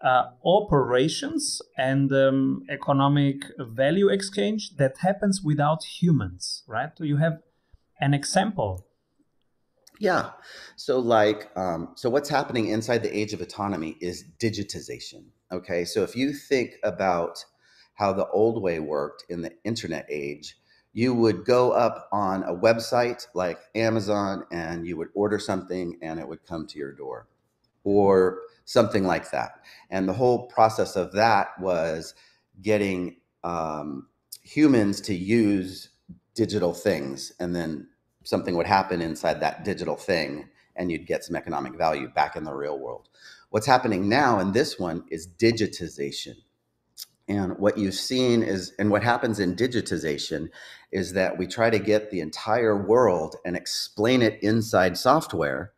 uh, 0.01 0.31
operations 0.45 1.61
and 1.77 2.13
um, 2.13 2.63
economic 2.71 3.45
value 3.59 4.09
exchange 4.09 4.77
that 4.77 4.97
happens 4.99 5.43
without 5.43 5.85
humans, 5.85 6.63
right? 6.67 6.91
So 6.97 7.05
you 7.05 7.19
have 7.19 7.39
an 8.01 8.15
example. 8.15 8.87
Yeah. 9.99 10.31
So, 10.77 10.99
like, 10.99 11.51
um, 11.57 11.93
so 11.95 12.09
what's 12.09 12.31
happening 12.31 12.69
inside 12.69 13.03
the 13.03 13.15
age 13.15 13.35
of 13.35 13.43
autonomy 13.43 13.99
is 14.01 14.25
digitization. 14.39 15.25
Okay. 15.53 15.85
So, 15.85 16.03
if 16.03 16.17
you 16.17 16.33
think 16.33 16.77
about 16.83 17.45
how 17.97 18.15
the 18.15 18.27
old 18.29 18.63
way 18.63 18.81
worked 18.81 19.25
in 19.29 19.43
the 19.43 19.53
internet 19.65 20.07
age, 20.09 20.57
you 20.93 21.15
would 21.15 21.45
go 21.45 21.73
up 21.73 22.09
on 22.13 22.43
a 22.43 22.55
website 22.55 23.27
like 23.35 23.59
Amazon 23.75 24.45
and 24.51 24.87
you 24.87 24.97
would 24.97 25.09
order 25.15 25.39
something 25.39 25.99
and 26.03 26.19
it 26.19 26.29
would 26.29 26.45
come 26.45 26.67
to 26.67 26.79
your 26.79 26.93
door 26.93 27.29
or 27.85 28.41
something 28.65 29.05
like 29.05 29.31
that. 29.31 29.63
And 29.91 30.09
the 30.09 30.13
whole 30.13 30.47
process 30.47 30.97
of 30.97 31.13
that 31.13 31.49
was 31.61 32.15
getting 32.61 33.17
um, 33.45 34.09
humans 34.43 35.01
to 35.03 35.15
use 35.15 35.91
digital 36.35 36.75
things 36.75 37.33
and 37.41 37.55
then 37.55 37.89
something 38.25 38.57
would 38.57 38.67
happen 38.67 39.01
inside 39.01 39.41
that 39.41 39.65
digital 39.65 39.97
thing 39.97 40.49
and 40.77 40.91
you'd 40.91 41.07
get 41.07 41.25
some 41.25 41.37
economic 41.37 41.75
value 41.77 42.09
back 42.09 42.37
in 42.37 42.45
the 42.45 42.53
real 42.53 42.79
world. 42.79 43.09
What's 43.51 43.67
happening 43.67 44.09
now 44.09 44.39
in 44.41 44.53
this 44.53 44.79
one 44.79 45.05
is 45.11 45.27
digitization. 45.27 46.37
And 47.31 47.57
what 47.59 47.79
you've 47.79 47.95
seen 47.95 48.43
is, 48.43 48.73
and 48.81 48.91
what 48.91 49.05
happens 49.05 49.39
in 49.39 49.55
digitization 49.55 50.49
is 50.91 51.13
that 51.13 51.39
we 51.39 51.47
try 51.47 51.71
to 51.71 51.79
get 51.79 52.11
the 52.11 52.19
entire 52.19 52.77
world 52.77 53.37
and 53.45 53.57
explain 53.57 54.21
it 54.21 54.43
inside 54.43 54.99
software 54.99 55.73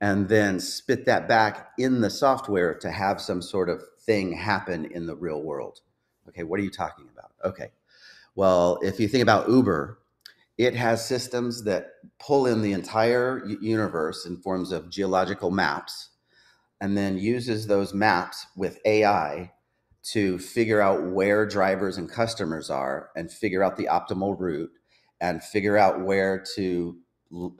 and 0.00 0.26
then 0.30 0.58
spit 0.58 1.04
that 1.04 1.28
back 1.28 1.72
in 1.76 2.00
the 2.00 2.08
software 2.08 2.72
to 2.78 2.90
have 2.90 3.20
some 3.20 3.42
sort 3.42 3.68
of 3.68 3.82
thing 4.06 4.32
happen 4.32 4.86
in 4.86 5.04
the 5.04 5.14
real 5.14 5.42
world. 5.42 5.80
Okay, 6.30 6.44
what 6.44 6.58
are 6.58 6.62
you 6.62 6.70
talking 6.70 7.06
about? 7.12 7.32
Okay. 7.44 7.72
Well, 8.34 8.78
if 8.80 8.98
you 8.98 9.06
think 9.06 9.22
about 9.22 9.50
Uber, 9.50 9.98
it 10.56 10.74
has 10.74 11.06
systems 11.06 11.64
that 11.64 11.90
pull 12.18 12.46
in 12.46 12.62
the 12.62 12.72
entire 12.72 13.46
universe 13.60 14.24
in 14.24 14.38
forms 14.38 14.72
of 14.72 14.88
geological 14.88 15.50
maps 15.50 16.08
and 16.80 16.96
then 16.96 17.18
uses 17.18 17.66
those 17.66 17.92
maps 17.92 18.46
with 18.56 18.78
AI 18.86 19.52
to 20.12 20.38
figure 20.38 20.80
out 20.80 21.02
where 21.02 21.46
drivers 21.46 21.96
and 21.96 22.10
customers 22.10 22.70
are 22.70 23.10
and 23.16 23.30
figure 23.30 23.62
out 23.62 23.76
the 23.76 23.88
optimal 23.90 24.38
route 24.38 24.70
and 25.20 25.42
figure 25.42 25.76
out 25.76 26.04
where 26.04 26.44
to 26.54 26.96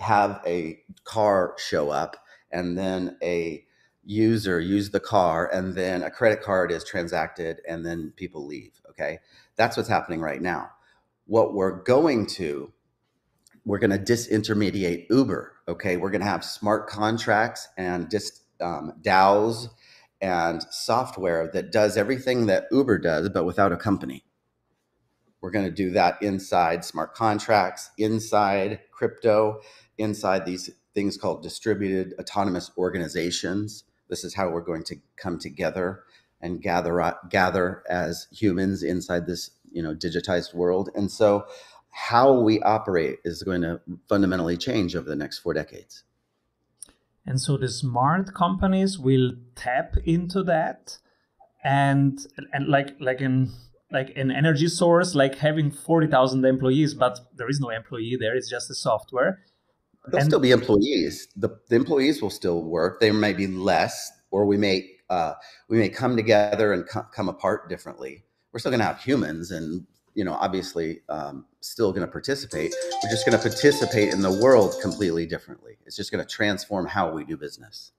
have 0.00 0.40
a 0.46 0.78
car 1.04 1.54
show 1.58 1.90
up 1.90 2.16
and 2.52 2.78
then 2.78 3.16
a 3.22 3.64
user 4.04 4.60
use 4.60 4.90
the 4.90 5.00
car 5.00 5.50
and 5.52 5.74
then 5.74 6.04
a 6.04 6.10
credit 6.10 6.40
card 6.40 6.70
is 6.70 6.84
transacted 6.84 7.60
and 7.68 7.84
then 7.84 8.12
people 8.14 8.46
leave 8.46 8.80
okay? 8.90 9.18
That's 9.56 9.76
what's 9.76 9.88
happening 9.88 10.20
right 10.20 10.40
now. 10.40 10.70
What 11.26 11.54
we're 11.54 11.82
going 11.82 12.26
to 12.26 12.72
we're 13.64 13.80
going 13.80 13.90
to 13.90 13.98
disintermediate 13.98 15.06
uber 15.10 15.54
okay? 15.66 15.96
We're 15.96 16.10
going 16.10 16.20
to 16.20 16.28
have 16.28 16.44
smart 16.44 16.88
contracts 16.88 17.66
and 17.76 18.08
dis 18.08 18.42
um, 18.60 18.92
DAOs 19.02 19.68
and 20.20 20.62
software 20.70 21.50
that 21.52 21.72
does 21.72 21.96
everything 21.96 22.46
that 22.46 22.66
Uber 22.70 22.98
does, 22.98 23.28
but 23.28 23.44
without 23.44 23.72
a 23.72 23.76
company. 23.76 24.24
We're 25.40 25.50
going 25.50 25.66
to 25.66 25.70
do 25.70 25.90
that 25.90 26.20
inside 26.22 26.84
smart 26.84 27.14
contracts, 27.14 27.90
inside 27.98 28.80
crypto, 28.90 29.60
inside 29.98 30.44
these 30.44 30.70
things 30.94 31.16
called 31.16 31.42
distributed 31.42 32.14
autonomous 32.18 32.70
organizations. 32.78 33.84
This 34.08 34.24
is 34.24 34.34
how 34.34 34.48
we're 34.48 34.62
going 34.62 34.84
to 34.84 34.96
come 35.16 35.38
together 35.38 36.02
and 36.40 36.60
gather 36.60 37.14
gather 37.30 37.82
as 37.88 38.28
humans 38.32 38.82
inside 38.82 39.26
this 39.26 39.50
you 39.70 39.82
know 39.82 39.94
digitized 39.94 40.54
world. 40.54 40.90
And 40.94 41.10
so, 41.10 41.46
how 41.90 42.40
we 42.40 42.60
operate 42.62 43.18
is 43.24 43.42
going 43.42 43.62
to 43.62 43.80
fundamentally 44.08 44.56
change 44.56 44.96
over 44.96 45.08
the 45.08 45.16
next 45.16 45.38
four 45.38 45.54
decades. 45.54 46.02
And 47.26 47.40
so 47.40 47.56
the 47.56 47.68
smart 47.68 48.34
companies 48.34 48.98
will 48.98 49.32
tap 49.56 49.96
into 50.04 50.42
that 50.44 50.98
and 51.64 52.18
and 52.52 52.68
like 52.68 52.96
like 53.00 53.20
in 53.20 53.52
like 53.90 54.12
an 54.16 54.30
energy 54.30 54.68
source, 54.68 55.14
like 55.14 55.36
having 55.36 55.70
40,000 55.70 56.44
employees, 56.44 56.94
but 56.94 57.18
there 57.36 57.48
is 57.48 57.60
no 57.60 57.70
employee 57.70 58.16
there, 58.18 58.34
it's 58.34 58.50
just 58.50 58.70
a 58.70 58.74
software. 58.74 59.40
There'll 60.06 60.22
and, 60.22 60.30
still 60.30 60.40
be 60.40 60.50
employees. 60.50 61.28
The, 61.36 61.50
the 61.68 61.76
employees 61.76 62.22
will 62.22 62.30
still 62.30 62.62
work. 62.62 63.00
There 63.00 63.12
may 63.12 63.32
be 63.32 63.46
less, 63.46 64.12
or 64.30 64.44
we 64.46 64.56
may 64.56 64.88
uh, 65.08 65.34
we 65.68 65.78
may 65.78 65.88
come 65.88 66.16
together 66.16 66.72
and 66.72 66.88
co- 66.88 67.06
come 67.14 67.28
apart 67.28 67.68
differently. 67.68 68.24
We're 68.52 68.58
still 68.58 68.70
going 68.70 68.80
to 68.80 68.86
have 68.86 69.00
humans, 69.00 69.50
and 69.50 69.86
you 70.14 70.24
know, 70.24 70.34
obviously, 70.34 71.00
um, 71.08 71.46
still 71.70 71.92
going 71.92 72.06
to 72.06 72.10
participate. 72.10 72.74
We're 73.02 73.10
just 73.10 73.26
going 73.26 73.38
to 73.38 73.42
participate 73.42 74.12
in 74.12 74.22
the 74.22 74.32
world 74.42 74.76
completely 74.82 75.26
differently. 75.26 75.76
It's 75.86 75.96
just 75.96 76.10
going 76.12 76.24
to 76.24 76.30
transform 76.30 76.86
how 76.86 77.12
we 77.12 77.24
do 77.24 77.36
business. 77.36 77.92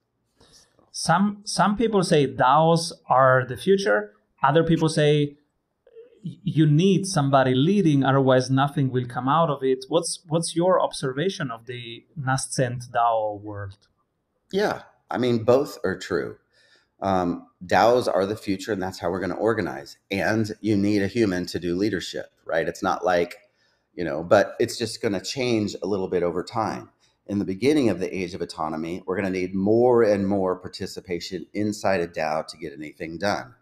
Some 0.91 1.41
some 1.43 1.77
people 1.77 2.03
say 2.03 2.27
DAOs 2.27 2.91
are 3.07 3.45
the 3.47 3.57
future. 3.57 4.13
Other 4.41 4.63
people 4.63 4.89
say 4.89 5.38
you 6.24 6.65
need 6.65 7.05
somebody 7.05 7.53
leading, 7.53 8.03
otherwise 8.03 8.50
nothing 8.50 8.89
will 8.89 9.05
come 9.05 9.29
out 9.29 9.50
of 9.50 9.63
it. 9.63 9.86
What's 9.88 10.21
what's 10.27 10.55
your 10.55 10.81
observation 10.81 11.51
of 11.51 11.67
the 11.67 12.03
nascent 12.15 12.86
DAO 12.91 13.39
world? 13.39 13.88
Yeah, 14.51 14.83
I 15.12 15.19
mean 15.19 15.43
both 15.43 15.77
are 15.83 15.97
true 15.97 16.38
um, 17.01 17.47
DAOs 17.65 18.13
are 18.13 18.25
the 18.25 18.36
future, 18.36 18.74
and 18.74 18.81
that's 18.81 19.00
how 19.00 19.09
we're 19.09 19.19
going 19.19 19.31
to 19.31 19.36
organize. 19.36 19.97
And 20.12 20.51
you 20.62 20.75
need 20.75 21.01
a 21.01 21.07
human 21.07 21.45
to 21.47 21.59
do 21.59 21.75
leadership, 21.75 22.31
right? 22.45 22.67
It's 22.67 22.83
not 22.83 23.05
like, 23.05 23.36
you 23.98 24.06
know, 24.06 24.24
but 24.24 24.56
it's 24.60 24.77
just 24.77 25.01
going 25.01 25.13
to 25.13 25.20
change 25.20 25.75
a 25.82 25.88
little 25.88 26.08
bit 26.08 26.22
over 26.22 26.44
time. 26.44 26.89
In 27.25 27.39
the 27.39 27.46
beginning 27.46 27.89
of 27.89 28.00
the 28.00 28.16
age 28.16 28.36
of 28.36 28.42
autonomy, 28.42 29.01
we're 29.06 29.20
going 29.20 29.34
to 29.34 29.39
need 29.39 29.56
more 29.56 30.04
and 30.04 30.25
more 30.25 30.56
participation 30.56 31.48
inside 31.54 32.00
a 32.00 32.08
DAO 32.08 32.46
to 32.48 32.58
get 32.58 32.74
anything 32.74 33.18
done. 33.18 33.56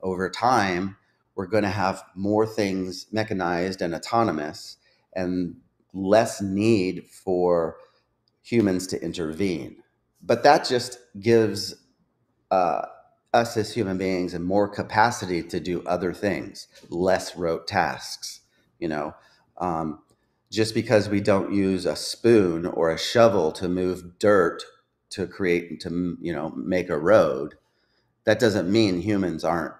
Over 0.00 0.30
time, 0.30 0.96
we're 1.34 1.46
going 1.46 1.62
to 1.62 1.68
have 1.68 2.02
more 2.16 2.46
things 2.46 3.06
mechanized 3.12 3.82
and 3.82 3.94
autonomous 3.94 4.78
and 5.14 5.56
less 5.92 6.40
need 6.40 7.04
for 7.10 7.76
humans 8.42 8.86
to 8.88 9.04
intervene. 9.04 9.76
But 10.22 10.42
that 10.44 10.66
just 10.66 10.98
gives 11.20 11.74
uh, 12.50 12.86
us 13.34 13.56
as 13.58 13.74
human 13.74 13.98
beings 13.98 14.32
and 14.32 14.44
more 14.44 14.68
capacity 14.68 15.42
to 15.42 15.60
do 15.60 15.82
other 15.84 16.14
things, 16.14 16.66
less 16.88 17.36
rote 17.36 17.66
tasks. 17.66 18.40
You 18.78 18.88
know, 18.88 19.14
um, 19.58 20.00
just 20.50 20.74
because 20.74 21.08
we 21.08 21.20
don't 21.20 21.52
use 21.52 21.86
a 21.86 21.96
spoon 21.96 22.66
or 22.66 22.90
a 22.90 22.98
shovel 22.98 23.52
to 23.52 23.68
move 23.68 24.18
dirt 24.18 24.62
to 25.10 25.26
create 25.26 25.80
to 25.80 26.16
you 26.20 26.32
know 26.32 26.50
make 26.50 26.88
a 26.88 26.98
road, 26.98 27.54
that 28.24 28.38
doesn't 28.38 28.70
mean 28.70 29.00
humans 29.00 29.44
aren't 29.44 29.74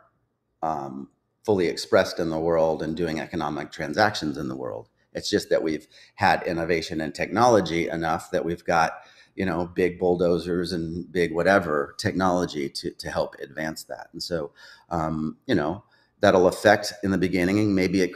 um, 0.62 1.08
fully 1.44 1.66
expressed 1.66 2.18
in 2.18 2.30
the 2.30 2.38
world 2.38 2.82
and 2.82 2.96
doing 2.96 3.20
economic 3.20 3.70
transactions 3.70 4.38
in 4.38 4.48
the 4.48 4.56
world. 4.56 4.88
It's 5.12 5.28
just 5.28 5.50
that 5.50 5.62
we've 5.62 5.86
had 6.14 6.42
innovation 6.44 7.00
and 7.00 7.14
technology 7.14 7.88
enough 7.88 8.30
that 8.30 8.44
we've 8.44 8.64
got 8.64 8.92
you 9.34 9.46
know 9.46 9.66
big 9.66 9.98
bulldozers 9.98 10.72
and 10.72 11.10
big 11.10 11.32
whatever 11.32 11.94
technology 11.98 12.68
to 12.68 12.90
to 12.92 13.10
help 13.10 13.34
advance 13.40 13.84
that 13.84 14.08
and 14.12 14.22
so 14.22 14.50
um, 14.90 15.36
you 15.46 15.54
know 15.54 15.82
that'll 16.20 16.46
affect 16.46 16.92
in 17.02 17.10
the 17.10 17.18
beginning 17.18 17.74
maybe 17.74 18.02
it 18.02 18.12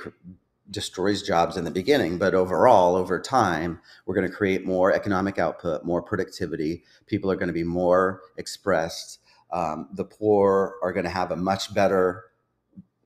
destroys 0.71 1.23
jobs 1.23 1.57
in 1.57 1.65
the 1.65 1.71
beginning 1.71 2.19
but 2.19 2.35
overall 2.35 2.97
over 2.97 3.21
time 3.21 3.79
we're 4.05 4.15
going 4.15 4.29
to 4.29 4.35
create 4.35 4.67
more 4.67 4.93
economic 4.93 5.39
output 5.39 5.85
more 5.85 6.03
productivity 6.03 6.83
people 7.07 7.31
are 7.31 7.37
going 7.37 7.47
to 7.49 7.53
be 7.53 7.65
more 7.65 8.21
expressed 8.37 9.21
um, 9.53 9.89
the 9.93 10.05
poor 10.05 10.75
are 10.83 10.93
going 10.93 11.05
to 11.05 11.11
have 11.11 11.31
a 11.31 11.37
much 11.37 11.73
better 11.73 12.25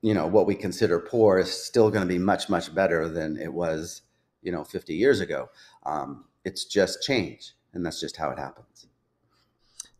you 0.01 0.13
know 0.13 0.25
what 0.25 0.47
we 0.47 0.55
consider 0.55 0.99
poor 0.99 1.37
is 1.37 1.51
still 1.51 1.89
going 1.91 2.01
to 2.01 2.11
be 2.11 2.19
much 2.19 2.49
much 2.49 2.73
better 2.73 3.07
than 3.07 3.37
it 3.37 3.53
was 3.53 4.01
you 4.41 4.51
know 4.51 4.63
50 4.63 4.95
years 4.95 5.19
ago 5.19 5.49
um, 5.85 6.25
it's 6.43 6.65
just 6.65 7.03
change 7.03 7.53
and 7.73 7.85
that's 7.85 7.99
just 7.99 8.17
how 8.17 8.29
it 8.29 8.39
happens. 8.39 8.87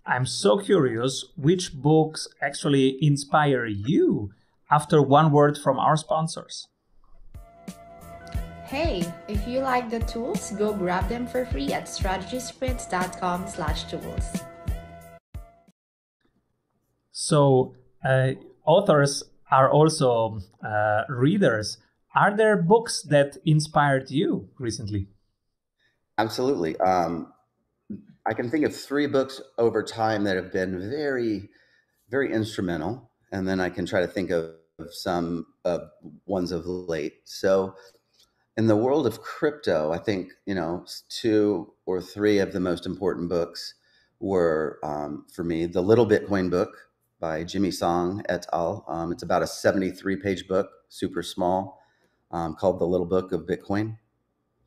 I'm 0.05 0.25
so 0.25 0.57
curious 0.57 1.25
which 1.37 1.73
books 1.73 2.27
actually 2.41 2.97
inspire 3.01 3.65
you 3.65 4.31
after 4.69 5.01
one 5.01 5.31
word 5.31 5.57
from 5.57 5.77
our 5.77 5.95
sponsors. 5.95 6.67
Hey, 8.71 9.03
if 9.27 9.45
you 9.45 9.59
like 9.59 9.89
the 9.89 9.99
tools, 9.99 10.51
go 10.51 10.71
grab 10.71 11.09
them 11.09 11.27
for 11.27 11.45
free 11.45 11.73
at 11.73 11.87
strategysprints.com 11.87 13.49
slash 13.49 13.83
tools. 13.83 14.23
So 17.11 17.75
uh, 18.05 18.31
authors 18.65 19.23
are 19.51 19.69
also 19.69 20.39
uh, 20.65 21.01
readers. 21.09 21.79
Are 22.15 22.33
there 22.33 22.55
books 22.55 23.01
that 23.09 23.35
inspired 23.45 24.09
you 24.09 24.47
recently? 24.57 25.09
Absolutely. 26.17 26.77
Um, 26.77 27.33
I 28.25 28.33
can 28.33 28.49
think 28.49 28.63
of 28.63 28.73
three 28.73 29.07
books 29.07 29.41
over 29.57 29.83
time 29.83 30.23
that 30.23 30.37
have 30.37 30.53
been 30.53 30.89
very, 30.89 31.49
very 32.09 32.31
instrumental, 32.31 33.11
and 33.33 33.45
then 33.45 33.59
I 33.59 33.69
can 33.69 33.85
try 33.85 33.99
to 33.99 34.07
think 34.07 34.29
of 34.29 34.51
some 34.91 35.45
uh, 35.65 35.79
ones 36.25 36.53
of 36.53 36.65
late. 36.65 37.15
So, 37.25 37.75
in 38.61 38.67
the 38.67 38.75
world 38.75 39.07
of 39.07 39.23
crypto, 39.23 39.91
I 39.91 39.97
think 39.97 40.33
you 40.45 40.53
know 40.53 40.85
two 41.09 41.73
or 41.87 41.99
three 41.99 42.37
of 42.37 42.53
the 42.53 42.59
most 42.59 42.85
important 42.85 43.27
books 43.27 43.73
were 44.19 44.77
um, 44.83 45.25
for 45.33 45.43
me 45.43 45.65
the 45.65 45.81
Little 45.81 46.05
Bitcoin 46.05 46.51
book 46.51 46.69
by 47.19 47.43
Jimmy 47.43 47.71
Song 47.71 48.21
et 48.29 48.45
al. 48.53 48.85
Um, 48.87 49.11
it's 49.11 49.23
about 49.23 49.41
a 49.41 49.47
73 49.47 50.15
page 50.17 50.47
book, 50.47 50.69
super 50.89 51.23
small, 51.23 51.81
um, 52.29 52.53
called 52.53 52.77
The 52.77 52.85
Little 52.85 53.07
Book 53.07 53.31
of 53.31 53.47
Bitcoin. 53.47 53.97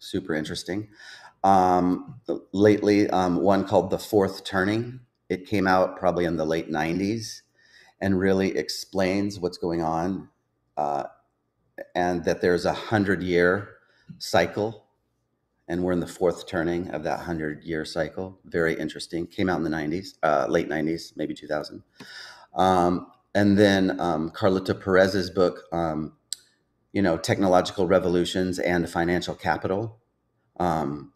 Super 0.01 0.35
interesting. 0.35 0.89
Um, 1.45 2.21
lately, 2.53 3.09
um, 3.11 3.43
one 3.43 3.65
called 3.65 3.91
The 3.91 3.99
Fourth 4.01 4.43
Turning. 4.45 5.03
It 5.29 5.47
came 5.47 5.69
out 5.69 5.97
probably 5.97 6.25
in 6.25 6.37
the 6.37 6.45
late 6.45 6.69
90s 6.69 7.43
and 8.01 8.19
really 8.19 8.59
explains 8.59 9.39
what's 9.39 9.57
going 9.59 9.83
on 9.83 10.31
uh, 10.77 11.05
and 11.95 12.25
that 12.25 12.41
there's 12.41 12.65
a 12.65 12.73
hundred 12.73 13.23
year 13.23 13.74
cycle 14.19 14.85
and 15.69 15.83
we're 15.83 15.93
in 15.93 16.01
the 16.01 16.07
fourth 16.07 16.47
turning 16.47 16.91
of 16.91 17.05
that 17.05 17.19
100 17.19 17.65
year 17.65 17.85
cycle. 17.85 18.39
Very 18.45 18.75
interesting. 18.79 19.27
Came 19.27 19.49
out 19.49 19.59
in 19.59 19.65
the 19.65 19.71
90s 19.71 20.19
uh, 20.23 20.47
late 20.49 20.69
90s 20.69 21.13
maybe 21.17 21.35
2000 21.35 21.83
um, 22.55 23.07
and 23.35 23.59
then 23.59 23.99
um, 24.01 24.31
carlota 24.31 24.75
perez's 24.75 25.31
book 25.31 25.65
um, 25.73 26.13
you 26.93 27.03
know 27.03 27.17
technological 27.17 27.87
revolutions 27.87 28.59
and 28.59 28.89
financial 28.89 29.35
capital. 29.35 29.99
Um, 30.61 31.13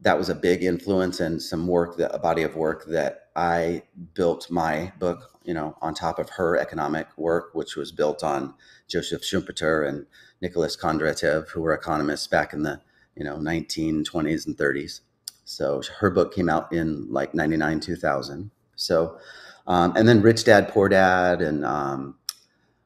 that 0.00 0.18
was 0.18 0.28
a 0.28 0.34
big 0.34 0.62
influence 0.62 1.20
and 1.20 1.40
some 1.40 1.66
work 1.66 1.96
that 1.96 2.14
a 2.14 2.18
body 2.18 2.42
of 2.42 2.56
work 2.56 2.84
that 2.86 3.28
i 3.36 3.82
built 4.14 4.50
my 4.50 4.92
book 4.98 5.30
you 5.44 5.54
know 5.54 5.76
on 5.80 5.94
top 5.94 6.18
of 6.18 6.30
her 6.30 6.56
economic 6.56 7.06
work 7.16 7.50
which 7.54 7.76
was 7.76 7.92
built 7.92 8.22
on 8.22 8.54
joseph 8.88 9.22
schumpeter 9.22 9.88
and 9.88 10.06
nicholas 10.44 10.76
kondratiev 10.76 11.48
who 11.48 11.60
were 11.60 11.74
economists 11.74 12.28
back 12.28 12.52
in 12.52 12.62
the 12.62 12.80
you 13.16 13.24
know 13.24 13.36
1920s 13.36 14.46
and 14.46 14.56
30s 14.56 15.00
so 15.44 15.82
her 15.98 16.10
book 16.10 16.34
came 16.34 16.48
out 16.48 16.72
in 16.72 17.06
like 17.10 17.34
99 17.34 17.80
2000 17.80 18.50
so 18.76 19.18
um, 19.66 19.96
and 19.96 20.06
then 20.06 20.22
rich 20.22 20.44
dad 20.44 20.68
poor 20.68 20.88
dad 20.88 21.40
and 21.40 21.64
um, 21.64 22.16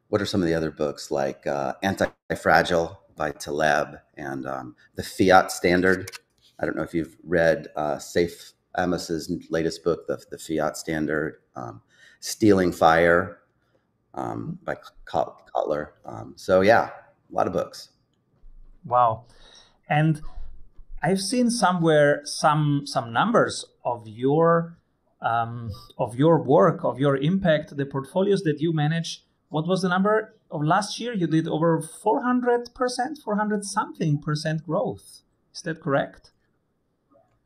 what 0.09 0.23
are 0.23 0.27
some 0.27 0.41
of 0.43 0.49
the 0.49 0.55
other 0.55 0.71
books? 0.71 1.11
Like 1.11 1.47
uh, 1.47 1.75
anti-fragile 1.83 3.01
by 3.17 3.33
taleb 3.33 3.99
and 4.17 4.47
um, 4.47 4.77
the 4.95 5.03
fiat 5.03 5.53
standard. 5.53 6.11
I 6.59 6.67
don't 6.67 6.77
know 6.77 6.83
if 6.83 6.95
you've 6.95 7.17
read 7.25 7.69
uh, 7.77 7.97
Saif 7.97 8.53
Ammous's 8.77 9.31
latest 9.51 9.85
book, 9.85 10.07
the, 10.07 10.23
the 10.31 10.39
Fiat 10.39 10.77
Standard, 10.77 11.41
um, 11.57 11.83
Stealing 12.21 12.73
Fire 12.73 13.39
um, 14.15 14.59
by 14.65 14.77
Kotler. 15.07 15.91
Um, 16.05 16.35
so 16.37 16.61
yeah, 16.61 16.91
a 17.31 17.35
lot 17.35 17.47
of 17.47 17.53
books. 17.53 17.91
Wow, 18.85 19.25
and 19.89 20.21
I've 21.03 21.21
seen 21.21 21.51
somewhere 21.51 22.23
some 22.25 22.83
some 22.87 23.13
numbers 23.13 23.65
of 23.85 24.09
your 24.09 24.79
um, 25.21 25.71
of 25.99 26.15
your 26.17 26.43
work, 26.43 26.85
of 26.85 26.99
your 26.99 27.17
impact, 27.17 27.77
the 27.77 27.87
portfolios 27.87 28.43
that 28.43 28.61
you 28.61 28.73
manage. 28.73 29.25
What 29.49 29.67
was 29.67 29.83
the 29.83 29.89
number 29.89 30.35
of 30.51 30.63
last 30.63 31.01
year? 31.01 31.13
You 31.13 31.27
did 31.27 31.49
over 31.49 31.81
400 31.81 32.75
percent, 32.75 33.19
400 33.25 33.65
something 33.65 34.21
percent 34.21 34.65
growth. 34.65 35.23
Is 35.55 35.63
that 35.63 35.81
correct? 35.81 36.33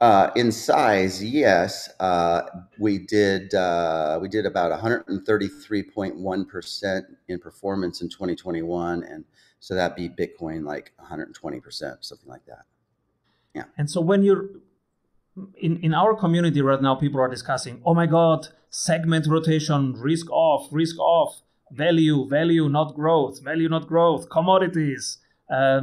Uh, 0.01 0.33
in 0.35 0.51
size, 0.51 1.23
yes, 1.23 1.89
uh, 2.01 2.43
we 2.81 2.99
did. 2.99 3.55
Uh, 3.55 4.19
we 4.21 4.29
did 4.29 4.45
about 4.47 4.73
133.1 4.73 6.49
percent 6.49 7.07
in 7.29 7.39
performance 7.39 8.03
in 8.03 8.09
2021, 8.09 9.05
and 9.05 9.25
so 9.63 9.77
that 9.77 9.95
beat 9.95 10.17
Bitcoin 10.17 10.65
like 10.65 10.93
120 10.97 11.61
percent, 11.61 12.05
something 12.05 12.29
like 12.29 12.45
that. 12.47 12.65
Yeah. 13.55 13.65
And 13.79 13.89
so 13.89 14.01
when 14.01 14.25
you're 14.25 14.47
in 15.57 15.77
in 15.87 15.95
our 15.95 16.17
community 16.17 16.61
right 16.61 16.83
now, 16.83 16.97
people 16.97 17.21
are 17.21 17.29
discussing, 17.29 17.81
oh 17.87 17.95
my 17.95 18.07
God, 18.07 18.49
segment 18.71 19.29
rotation, 19.29 19.93
risk 19.93 20.29
off, 20.31 20.67
risk 20.73 20.99
off, 20.99 21.43
value, 21.71 22.29
value, 22.29 22.69
not 22.69 22.97
growth, 22.97 23.41
value, 23.41 23.69
not 23.69 23.87
growth, 23.87 24.29
commodities, 24.29 25.19
uh, 25.49 25.81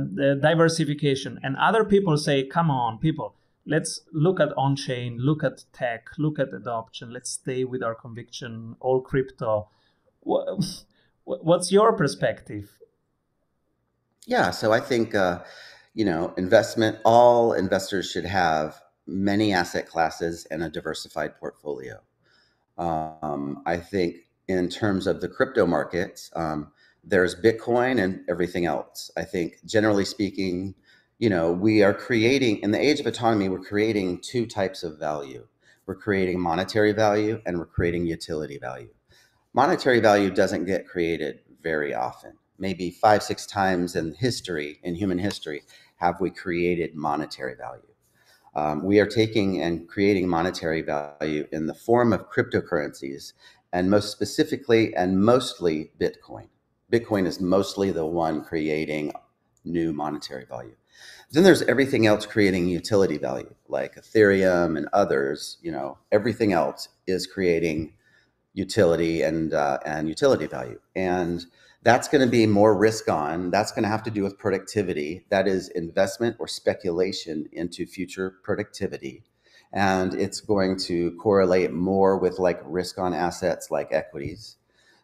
diversification, 0.49 1.39
and 1.41 1.55
other 1.55 1.85
people 1.85 2.17
say, 2.17 2.43
come 2.43 2.69
on, 2.69 2.97
people 2.97 3.37
let's 3.65 4.01
look 4.11 4.41
at 4.41 4.49
on-chain, 4.57 5.19
look 5.19 5.41
at 5.41 5.63
tech, 5.71 6.09
look 6.17 6.37
at 6.37 6.53
adoption. 6.53 7.13
Let's 7.13 7.29
stay 7.29 7.63
with 7.63 7.81
our 7.81 7.95
conviction, 7.95 8.75
all 8.81 8.99
crypto. 8.99 9.69
What's 11.23 11.71
your 11.71 11.93
perspective? 11.93 12.79
Yeah, 14.27 14.51
so 14.51 14.71
I 14.71 14.79
think 14.79 15.15
uh, 15.15 15.39
you 15.93 16.05
know 16.05 16.33
investment. 16.37 16.97
All 17.05 17.53
investors 17.53 18.09
should 18.11 18.25
have 18.25 18.81
many 19.07 19.53
asset 19.53 19.87
classes 19.87 20.45
and 20.51 20.63
a 20.63 20.69
diversified 20.69 21.35
portfolio. 21.39 21.99
Um, 22.77 23.61
I 23.65 23.77
think 23.77 24.17
in 24.47 24.69
terms 24.69 25.07
of 25.07 25.21
the 25.21 25.29
crypto 25.29 25.65
markets, 25.65 26.31
um, 26.35 26.71
there's 27.03 27.35
Bitcoin 27.35 28.01
and 28.01 28.21
everything 28.29 28.65
else. 28.65 29.11
I 29.17 29.23
think 29.23 29.57
generally 29.65 30.05
speaking, 30.05 30.75
you 31.17 31.29
know, 31.29 31.51
we 31.51 31.83
are 31.83 31.93
creating 31.93 32.59
in 32.59 32.71
the 32.71 32.79
age 32.79 32.99
of 32.99 33.07
autonomy, 33.07 33.49
we're 33.49 33.59
creating 33.59 34.21
two 34.21 34.45
types 34.45 34.83
of 34.83 34.99
value. 34.99 35.47
We're 35.85 35.95
creating 35.95 36.39
monetary 36.39 36.91
value 36.93 37.41
and 37.45 37.57
we're 37.57 37.65
creating 37.65 38.05
utility 38.05 38.59
value. 38.59 38.89
Monetary 39.53 39.99
value 39.99 40.29
doesn't 40.29 40.65
get 40.65 40.87
created 40.87 41.39
very 41.61 41.93
often. 41.93 42.33
Maybe 42.59 42.91
five, 42.91 43.23
six 43.23 43.45
times 43.45 43.95
in 43.95 44.13
history, 44.13 44.79
in 44.83 44.95
human 44.95 45.17
history, 45.17 45.63
have 45.95 46.19
we 46.19 46.29
created 46.29 46.93
monetary 46.95 47.55
value. 47.55 47.81
Um, 48.55 48.83
we 48.83 48.99
are 48.99 49.05
taking 49.05 49.61
and 49.61 49.87
creating 49.87 50.27
monetary 50.27 50.81
value 50.81 51.47
in 51.51 51.67
the 51.67 51.73
form 51.73 52.11
of 52.11 52.29
cryptocurrencies, 52.29 53.33
and 53.71 53.89
most 53.89 54.11
specifically 54.11 54.93
and 54.95 55.21
mostly 55.21 55.91
Bitcoin. 55.99 56.47
Bitcoin 56.91 57.25
is 57.25 57.39
mostly 57.39 57.91
the 57.91 58.05
one 58.05 58.43
creating 58.43 59.13
new 59.63 59.93
monetary 59.93 60.45
value. 60.45 60.75
Then 61.31 61.43
there's 61.43 61.61
everything 61.61 62.07
else 62.07 62.25
creating 62.25 62.67
utility 62.67 63.17
value, 63.17 63.53
like 63.67 63.95
Ethereum 63.95 64.77
and 64.77 64.89
others. 64.93 65.57
You 65.61 65.71
know, 65.71 65.97
everything 66.11 66.53
else 66.53 66.89
is 67.05 67.27
creating 67.27 67.93
utility 68.53 69.21
and 69.21 69.53
uh, 69.53 69.77
and 69.85 70.09
utility 70.09 70.47
value, 70.47 70.79
and 70.95 71.45
that's 71.83 72.07
going 72.07 72.25
to 72.25 72.29
be 72.29 72.45
more 72.45 72.77
risk 72.77 73.09
on. 73.09 73.51
That's 73.51 73.71
going 73.71 73.83
to 73.83 73.89
have 73.89 74.03
to 74.03 74.11
do 74.11 74.23
with 74.23 74.37
productivity. 74.37 75.25
That 75.29 75.47
is 75.47 75.69
investment 75.69 76.35
or 76.39 76.47
speculation 76.47 77.47
into 77.51 77.85
future 77.85 78.35
productivity, 78.43 79.23
and 79.71 80.13
it's 80.13 80.41
going 80.41 80.77
to 80.79 81.11
correlate 81.17 81.71
more 81.71 82.17
with 82.17 82.39
like 82.39 82.61
risk 82.65 82.97
on 82.97 83.13
assets 83.13 83.71
like 83.71 83.89
equities. 83.91 84.57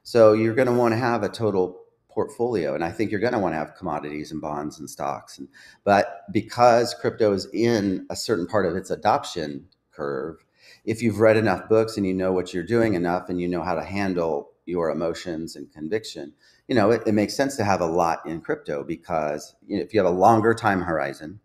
So 0.04 0.34
you're 0.34 0.56
going 0.56 0.68
to 0.68 0.74
want 0.74 0.94
to 0.94 0.98
have 0.98 1.24
a 1.24 1.30
total 1.30 1.80
portfolio. 2.16 2.74
And 2.74 2.84
I 2.84 2.92
think 2.92 3.12
you're 3.12 3.20
going 3.20 3.34
to 3.34 3.40
want 3.40 3.54
to 3.54 3.58
have 3.58 3.76
commodities 3.76 4.32
and 4.32 4.42
bonds 4.42 4.80
and 4.80 4.90
stocks. 4.90 5.38
And, 5.38 5.50
but 5.84 6.22
because 6.32 6.96
crypto 6.96 7.34
is 7.34 7.48
in 7.54 8.08
a 8.10 8.16
certain 8.16 8.48
part 8.48 8.66
of 8.66 8.76
its 8.76 8.90
adoption 8.90 9.68
curve, 9.92 10.44
if 10.86 11.02
you've 11.02 11.20
read 11.20 11.38
enough 11.38 11.68
books 11.68 11.98
and 11.98 12.06
you 12.06 12.14
know 12.14 12.32
what 12.32 12.54
you're 12.54 12.64
doing 12.64 12.94
enough 12.94 13.30
and 13.30 13.42
you 13.42 13.48
know 13.48 13.62
how 13.62 13.76
to 13.76 13.84
handle 13.84 14.52
your 14.66 14.90
emotions 14.90 15.56
and 15.56 15.72
conviction, 15.72 16.34
you 16.68 16.76
know, 16.76 16.92
it, 16.92 17.04
it 17.06 17.14
makes 17.14 17.36
sense 17.36 17.56
to 17.58 17.64
have 17.64 17.82
a 17.82 17.86
lot 17.86 18.26
in 18.26 18.42
crypto 18.42 18.84
because 18.84 19.56
you 19.68 19.78
know, 19.78 19.84
if 19.84 19.94
you 19.94 20.00
have 20.00 20.12
a 20.12 20.18
longer 20.18 20.54
time 20.54 20.82
horizon 20.82 21.40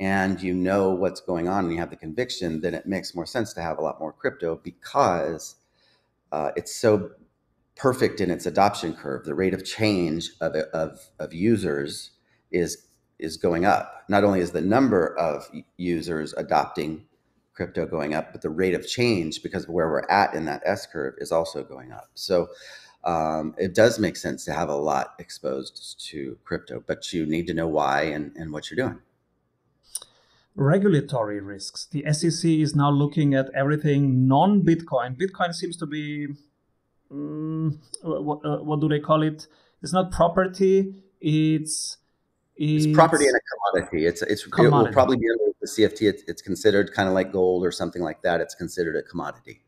and 0.00 0.42
you 0.42 0.52
know 0.52 0.90
what's 0.90 1.20
going 1.20 1.48
on 1.48 1.64
and 1.64 1.72
you 1.72 1.78
have 1.78 1.90
the 1.90 1.96
conviction, 1.96 2.60
then 2.60 2.74
it 2.74 2.86
makes 2.86 3.14
more 3.14 3.26
sense 3.26 3.52
to 3.54 3.62
have 3.62 3.78
a 3.78 3.82
lot 3.82 4.00
more 4.00 4.12
crypto 4.12 4.60
because 4.62 5.56
uh, 6.32 6.50
it's 6.56 6.74
so 6.74 7.10
perfect 7.76 8.20
in 8.20 8.30
its 8.30 8.46
adoption 8.46 8.94
curve. 8.94 9.24
The 9.24 9.34
rate 9.34 9.54
of 9.54 9.64
change 9.64 10.30
of, 10.40 10.54
of, 10.72 10.98
of 11.18 11.32
users 11.32 12.10
is 12.50 12.82
is 13.18 13.38
going 13.38 13.64
up. 13.64 14.04
Not 14.10 14.24
only 14.24 14.40
is 14.40 14.50
the 14.50 14.60
number 14.60 15.16
of 15.18 15.48
users 15.78 16.34
adopting 16.34 17.06
crypto 17.56 17.86
going 17.86 18.14
up, 18.14 18.32
but 18.32 18.42
the 18.42 18.50
rate 18.50 18.74
of 18.74 18.86
change 18.86 19.42
because 19.42 19.64
of 19.64 19.70
where 19.70 19.88
we're 19.88 20.08
at 20.08 20.34
in 20.34 20.44
that 20.44 20.62
S 20.64 20.86
curve 20.86 21.14
is 21.18 21.32
also 21.32 21.64
going 21.64 21.90
up. 21.90 22.10
So 22.14 22.48
um, 23.04 23.54
it 23.56 23.74
does 23.74 23.98
make 23.98 24.16
sense 24.16 24.44
to 24.44 24.52
have 24.52 24.68
a 24.68 24.76
lot 24.76 25.14
exposed 25.18 26.04
to 26.08 26.38
crypto, 26.44 26.82
but 26.86 27.12
you 27.12 27.24
need 27.24 27.46
to 27.46 27.54
know 27.54 27.68
why 27.68 28.02
and, 28.02 28.32
and 28.36 28.52
what 28.52 28.70
you're 28.70 28.86
doing. 28.86 29.00
Regulatory 30.54 31.40
risks. 31.40 31.86
The 31.86 32.04
SEC 32.12 32.50
is 32.50 32.74
now 32.74 32.90
looking 32.90 33.34
at 33.34 33.50
everything 33.54 34.26
non 34.26 34.62
Bitcoin. 34.62 35.16
Bitcoin 35.16 35.54
seems 35.54 35.76
to 35.76 35.86
be 35.86 36.28
um, 37.10 37.80
what, 38.02 38.38
uh, 38.44 38.62
what 38.62 38.80
do 38.80 38.88
they 38.88 39.00
call 39.00 39.22
it? 39.22 39.46
It's 39.82 39.92
not 39.92 40.10
property. 40.10 40.94
It's 41.20 41.98
it's, 42.56 42.86
it's 42.86 42.94
property 42.94 43.26
and 43.26 43.36
a 43.36 43.40
commodity. 43.72 44.06
It's 44.06 44.22
it's 44.22 44.44
commodity. 44.44 44.76
it 44.76 44.88
will 44.88 44.92
probably 44.92 45.16
be 45.16 45.26
under 45.30 45.46
the 45.60 45.66
CFT, 45.66 46.08
it's, 46.08 46.22
it's 46.26 46.42
considered 46.42 46.92
kind 46.92 47.08
of 47.08 47.14
like 47.14 47.32
gold 47.32 47.64
or 47.64 47.72
something 47.72 48.02
like 48.02 48.22
that. 48.22 48.40
It's 48.40 48.54
considered 48.54 48.96
a 48.96 49.02
commodity. 49.02 49.62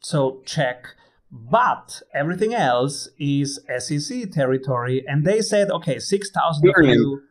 So 0.00 0.42
check. 0.44 0.86
But 1.30 2.02
everything 2.14 2.54
else 2.54 3.08
is 3.18 3.60
SEC 3.78 4.30
territory. 4.30 5.04
And 5.06 5.24
they 5.24 5.40
said, 5.40 5.70
okay, 5.70 5.98
6,000 5.98 6.68
of 6.68 6.84
you. 6.84 7.22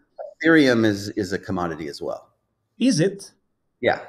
Ethereum 0.43 0.85
is, 0.85 1.09
is 1.09 1.31
a 1.33 1.37
commodity 1.37 1.87
as 1.87 2.01
well. 2.01 2.29
Is 2.79 2.99
it? 2.99 3.31
Yeah. 3.79 3.99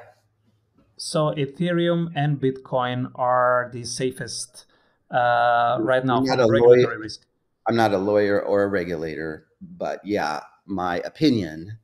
So 0.97 1.31
Ethereum 1.35 2.11
and 2.15 2.39
Bitcoin 2.39 3.11
are 3.13 3.69
the 3.71 3.83
safest 3.83 4.65
uh, 5.11 5.77
right 5.79 6.03
now 6.03 6.21
for 6.25 6.37
regulatory 6.37 6.59
lawyer, 6.61 6.99
risk. 6.99 7.21
I'm 7.67 7.75
not 7.75 7.93
a 7.93 7.97
lawyer 7.97 8.41
or 8.41 8.63
a 8.63 8.67
regulator, 8.67 9.45
but 9.61 9.99
yeah, 10.03 10.41
my 10.65 10.97
opinion, 10.99 11.77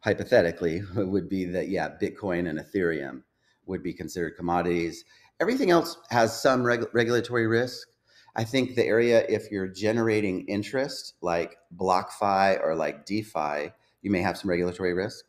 hypothetically, 0.00 0.82
would 0.96 1.28
be 1.28 1.44
that 1.46 1.68
yeah, 1.68 1.90
Bitcoin 2.00 2.48
and 2.48 2.58
Ethereum 2.58 3.22
would 3.66 3.82
be 3.82 3.92
considered 3.92 4.36
commodities. 4.36 5.04
Everything 5.40 5.70
else 5.70 5.96
has 6.10 6.40
some 6.40 6.62
reg- 6.62 6.86
regulatory 6.92 7.46
risk. 7.46 7.88
I 8.36 8.44
think 8.44 8.74
the 8.74 8.84
area, 8.84 9.24
if 9.28 9.50
you're 9.50 9.68
generating 9.68 10.46
interest 10.46 11.14
like 11.22 11.56
BlockFi 11.76 12.60
or 12.62 12.74
like 12.74 13.06
DeFi, 13.06 13.72
you 14.02 14.10
may 14.10 14.20
have 14.20 14.36
some 14.36 14.50
regulatory 14.50 14.92
risk. 14.92 15.24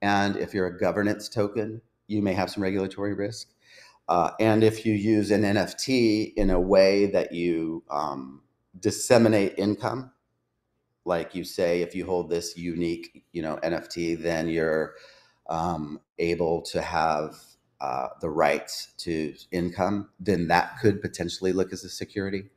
And 0.00 0.36
if 0.36 0.54
you're 0.54 0.66
a 0.66 0.78
governance 0.78 1.28
token, 1.28 1.80
you 2.06 2.22
may 2.22 2.32
have 2.34 2.50
some 2.50 2.62
regulatory 2.62 3.14
risk. 3.14 3.48
Uh, 4.08 4.30
and 4.38 4.62
if 4.62 4.86
you 4.86 4.94
use 4.94 5.30
an 5.30 5.42
NFT 5.42 6.34
in 6.34 6.50
a 6.50 6.60
way 6.60 7.06
that 7.06 7.32
you 7.32 7.82
um, 7.90 8.42
disseminate 8.78 9.54
income, 9.58 10.12
like 11.06 11.34
you 11.34 11.44
say, 11.44 11.82
if 11.82 11.94
you 11.94 12.04
hold 12.04 12.28
this 12.28 12.56
unique, 12.56 13.24
you 13.32 13.40
know, 13.40 13.58
NFT, 13.62 14.20
then 14.20 14.48
you're 14.48 14.94
um, 15.48 16.00
able 16.18 16.62
to 16.62 16.82
have 16.82 17.36
uh, 17.80 18.08
the 18.20 18.28
rights 18.28 18.92
to 18.98 19.34
income, 19.52 20.08
then 20.18 20.48
that 20.48 20.78
could 20.80 21.00
potentially 21.00 21.52
look 21.52 21.72
as 21.72 21.84
a 21.84 21.88
security. 21.88 22.50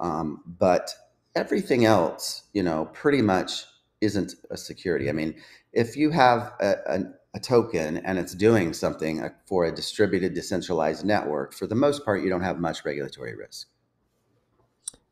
Um, 0.00 0.42
but 0.44 0.90
everything 1.36 1.84
else, 1.84 2.44
you 2.52 2.62
know, 2.62 2.86
pretty 2.86 3.22
much 3.22 3.64
isn't 4.00 4.34
a 4.50 4.56
security. 4.56 5.08
I 5.08 5.12
mean, 5.12 5.36
if 5.72 5.96
you 5.96 6.10
have 6.10 6.52
a, 6.60 6.74
a, 6.86 7.00
a 7.34 7.40
token 7.40 7.98
and 7.98 8.18
it's 8.18 8.34
doing 8.34 8.72
something 8.72 9.22
uh, 9.22 9.30
for 9.46 9.66
a 9.66 9.74
distributed, 9.74 10.34
decentralized 10.34 11.04
network, 11.04 11.54
for 11.54 11.68
the 11.68 11.76
most 11.76 12.04
part, 12.04 12.22
you 12.22 12.28
don't 12.28 12.42
have 12.42 12.58
much 12.58 12.84
regulatory 12.84 13.36
risk. 13.36 13.68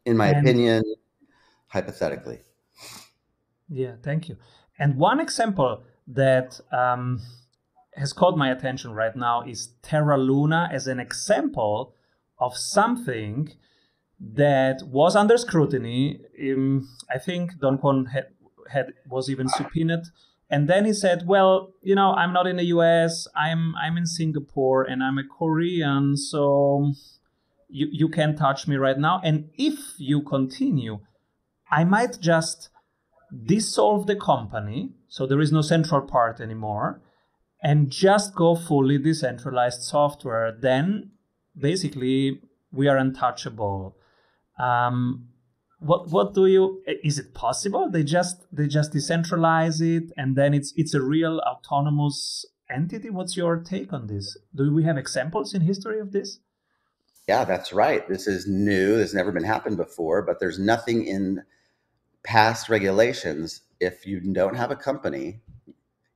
In 0.05 0.17
my 0.17 0.29
and, 0.29 0.39
opinion, 0.39 0.83
hypothetically. 1.69 2.41
Yeah, 3.73 3.93
thank 4.03 4.29
you. 4.29 4.37
And 4.79 4.97
one 4.97 5.21
example 5.21 5.83
that 6.07 6.61
um, 6.73 7.21
has 7.95 8.13
caught 8.13 8.37
my 8.37 8.51
attention 8.51 8.93
right 8.93 9.17
now 9.17 9.43
is 9.43 9.75
Terra 9.83 10.19
Luna 10.19 10.69
as 10.73 10.87
an 10.87 11.01
example 11.01 11.95
of 12.39 12.57
something 12.57 13.53
that 14.21 14.83
was 14.87 15.17
under 15.17 15.39
scrutiny. 15.39 16.21
Um, 16.41 16.89
I 17.11 17.19
think 17.19 17.59
Do 17.61 17.71
Kwon 17.83 18.11
had, 18.11 18.27
had 18.71 18.93
was 19.09 19.31
even 19.31 19.49
subpoenaed 19.49 20.05
and 20.53 20.69
then 20.69 20.85
he 20.85 20.93
said 20.93 21.27
well 21.27 21.73
you 21.83 21.95
know 21.95 22.13
i'm 22.13 22.33
not 22.33 22.47
in 22.47 22.57
the 22.57 22.65
us 22.65 23.27
i'm 23.35 23.75
i'm 23.77 23.97
in 23.97 24.07
singapore 24.07 24.85
and 24.85 25.03
i'm 25.03 25.19
a 25.19 25.25
korean 25.25 26.17
so 26.17 26.93
you, 27.69 27.89
you 27.91 28.09
can't 28.09 28.39
touch 28.39 28.69
me 28.69 28.77
right 28.77 28.99
now 28.99 29.21
and 29.25 29.49
if 29.55 29.95
you 29.99 30.23
continue 30.23 31.01
i 31.71 31.83
might 31.83 32.21
just 32.21 32.69
dissolve 33.45 34.07
the 34.07 34.17
company 34.17 34.91
so 35.09 35.27
there 35.27 35.41
is 35.41 35.53
no 35.53 35.63
central 35.63 36.03
part 36.03 36.41
anymore 36.41 37.01
and 37.63 37.91
just 37.91 38.35
go 38.35 38.55
fully 38.55 38.99
decentralized 38.99 39.83
software 39.83 40.57
then 40.61 41.11
basically 41.57 42.41
we 42.73 42.89
are 42.89 42.97
untouchable. 42.97 43.97
Um, 44.59 45.29
what 45.79 46.11
what 46.11 46.35
do 46.35 46.47
you 46.47 46.83
is 46.87 47.19
it 47.19 47.35
possible? 47.35 47.91
They 47.91 48.03
just 48.03 48.47
they 48.53 48.67
just 48.67 48.93
decentralize 48.93 49.81
it 49.81 50.13
and 50.17 50.37
then 50.37 50.55
it's 50.55 50.73
it's 50.77 50.95
a 50.95 51.03
real 51.03 51.41
autonomous 51.41 52.47
entity? 52.71 53.11
What's 53.11 53.37
your 53.37 53.59
take 53.59 53.93
on 53.93 54.07
this? 54.07 54.37
Do 54.55 54.73
we 54.73 54.85
have 54.85 54.97
examples 54.97 55.55
in 55.55 55.63
history 55.63 55.99
of 55.99 56.13
this? 56.13 56.39
Yeah 57.29 57.45
that's 57.45 57.73
right. 57.73 58.09
This 58.09 58.27
is 58.27 58.47
new. 58.47 58.97
This 58.97 59.13
never 59.13 59.33
been 59.33 59.45
happened 59.45 59.77
before 59.77 60.23
but 60.23 60.39
there's 60.39 60.59
nothing 60.59 61.05
in 61.05 61.43
past 62.25 62.69
regulations 62.69 63.63
if 63.81 64.07
you 64.07 64.21
don't 64.21 64.57
have 64.57 64.71
a 64.71 64.77
company 64.77 65.41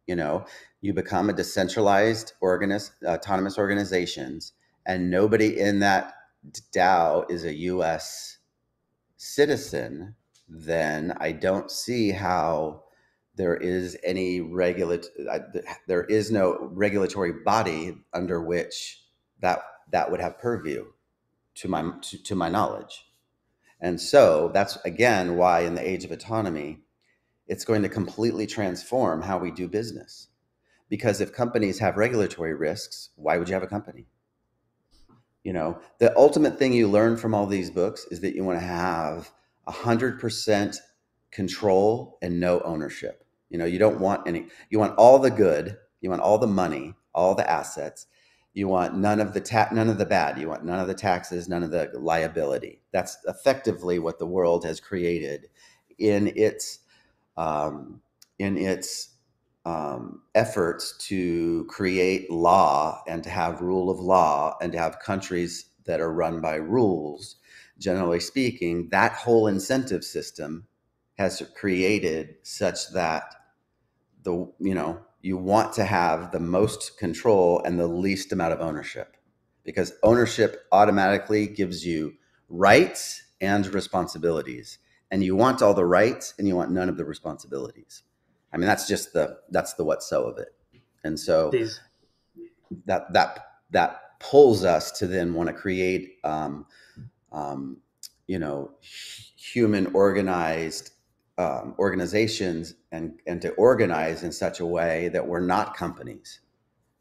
you 0.06 0.16
know 0.16 0.44
you 0.80 0.94
become 0.94 1.30
a 1.30 1.32
decentralized 1.32 2.32
organis- 2.42 2.92
autonomous 3.04 3.58
organizations 3.58 4.52
and 4.86 5.10
nobody 5.10 5.58
in 5.58 5.80
that 5.80 6.14
dao 6.74 7.28
is 7.30 7.44
a 7.44 7.52
us 7.54 8.36
citizen, 9.16 10.14
then 10.48 11.14
I 11.18 11.32
don't 11.32 11.70
see 11.70 12.10
how 12.12 12.84
there 13.36 13.56
is 13.56 13.98
any 14.04 14.40
regulate 14.40 15.06
uh, 15.30 15.40
there 15.88 16.04
is 16.04 16.30
no 16.32 16.70
regulatory 16.72 17.32
body 17.44 17.98
under 18.14 18.42
which 18.42 19.02
that 19.40 19.60
that 19.92 20.10
would 20.10 20.20
have 20.20 20.38
purview 20.38 20.86
to 21.56 21.68
my 21.68 21.92
to, 22.02 22.22
to 22.22 22.34
my 22.34 22.48
knowledge 22.48 23.05
and 23.80 24.00
so 24.00 24.50
that's 24.52 24.76
again 24.84 25.36
why 25.36 25.60
in 25.60 25.74
the 25.74 25.88
age 25.88 26.04
of 26.04 26.10
autonomy 26.10 26.80
it's 27.48 27.64
going 27.64 27.82
to 27.82 27.88
completely 27.88 28.46
transform 28.46 29.22
how 29.22 29.38
we 29.38 29.52
do 29.52 29.68
business. 29.68 30.26
Because 30.88 31.20
if 31.20 31.32
companies 31.32 31.78
have 31.78 31.96
regulatory 31.96 32.54
risks 32.54 33.10
why 33.16 33.38
would 33.38 33.48
you 33.48 33.54
have 33.54 33.62
a 33.62 33.68
company? 33.68 34.06
You 35.44 35.52
know 35.52 35.78
the 35.98 36.16
ultimate 36.16 36.58
thing 36.58 36.72
you 36.72 36.88
learn 36.88 37.16
from 37.16 37.34
all 37.34 37.46
these 37.46 37.70
books 37.70 38.06
is 38.10 38.20
that 38.20 38.34
you 38.34 38.44
want 38.44 38.58
to 38.58 38.66
have 38.66 39.30
100% 39.68 40.76
control 41.30 42.18
and 42.22 42.40
no 42.40 42.60
ownership. 42.60 43.24
You 43.50 43.58
know 43.58 43.64
you 43.64 43.78
don't 43.78 44.00
want 44.00 44.26
any 44.26 44.46
you 44.70 44.78
want 44.78 44.96
all 44.96 45.18
the 45.18 45.30
good 45.30 45.76
you 46.00 46.10
want 46.10 46.22
all 46.22 46.38
the 46.38 46.46
money 46.46 46.94
all 47.14 47.34
the 47.34 47.48
assets 47.50 48.06
you 48.56 48.68
want 48.68 48.96
none 48.96 49.20
of 49.20 49.34
the 49.34 49.40
ta- 49.40 49.68
none 49.70 49.90
of 49.90 49.98
the 49.98 50.06
bad. 50.06 50.38
You 50.38 50.48
want 50.48 50.64
none 50.64 50.80
of 50.80 50.88
the 50.88 50.94
taxes 50.94 51.46
none 51.46 51.62
of 51.62 51.70
the 51.70 51.90
liability. 51.92 52.80
That's 52.90 53.18
effectively 53.28 53.98
what 53.98 54.18
the 54.18 54.26
world 54.26 54.64
has 54.64 54.80
created 54.80 55.50
in 55.98 56.32
its 56.34 56.78
um, 57.36 58.00
in 58.38 58.56
its 58.56 59.10
um, 59.66 60.22
efforts 60.34 60.96
to 61.08 61.66
create 61.68 62.30
law 62.30 63.02
and 63.06 63.22
to 63.24 63.28
have 63.28 63.60
rule 63.60 63.90
of 63.90 64.00
law 64.00 64.56
and 64.62 64.72
to 64.72 64.78
have 64.78 65.00
countries 65.00 65.66
that 65.84 66.00
are 66.00 66.12
run 66.12 66.40
by 66.40 66.54
rules, 66.54 67.36
generally 67.78 68.20
speaking, 68.20 68.88
that 68.90 69.12
whole 69.12 69.48
incentive 69.48 70.02
system 70.02 70.66
has 71.18 71.42
created 71.54 72.36
such 72.42 72.90
that 72.94 73.34
the 74.22 74.50
you 74.60 74.74
know 74.74 74.98
you 75.26 75.36
want 75.36 75.72
to 75.74 75.84
have 75.84 76.32
the 76.32 76.40
most 76.40 76.98
control 76.98 77.60
and 77.64 77.78
the 77.78 77.86
least 77.86 78.32
amount 78.32 78.52
of 78.52 78.60
ownership 78.60 79.16
because 79.64 79.92
ownership 80.02 80.66
automatically 80.72 81.46
gives 81.46 81.84
you 81.84 82.14
rights 82.48 83.22
and 83.40 83.66
responsibilities 83.74 84.78
and 85.10 85.24
you 85.24 85.34
want 85.34 85.62
all 85.62 85.74
the 85.74 85.84
rights 85.84 86.34
and 86.38 86.46
you 86.46 86.54
want 86.54 86.70
none 86.70 86.88
of 86.88 86.96
the 86.96 87.04
responsibilities 87.04 88.02
I 88.56 88.58
mean, 88.58 88.68
that's 88.68 88.88
just 88.88 89.12
the 89.12 89.38
that's 89.50 89.74
the 89.74 89.84
what 89.84 90.02
so 90.02 90.24
of 90.24 90.38
it. 90.38 90.48
And 91.04 91.20
so 91.20 91.50
These. 91.50 91.78
that 92.86 93.12
that 93.12 93.38
that 93.70 94.18
pulls 94.18 94.64
us 94.64 94.90
to 94.92 95.06
then 95.06 95.34
want 95.34 95.48
to 95.48 95.52
create, 95.52 96.14
um, 96.24 96.64
um, 97.32 97.82
you 98.26 98.38
know, 98.38 98.70
human 98.80 99.88
organized 99.88 100.92
um, 101.38 101.74
organizations 101.78 102.74
and 102.92 103.20
and 103.26 103.42
to 103.42 103.50
organize 103.52 104.22
in 104.22 104.32
such 104.32 104.60
a 104.60 104.66
way 104.66 105.08
that 105.08 105.26
we're 105.26 105.40
not 105.40 105.76
companies, 105.76 106.40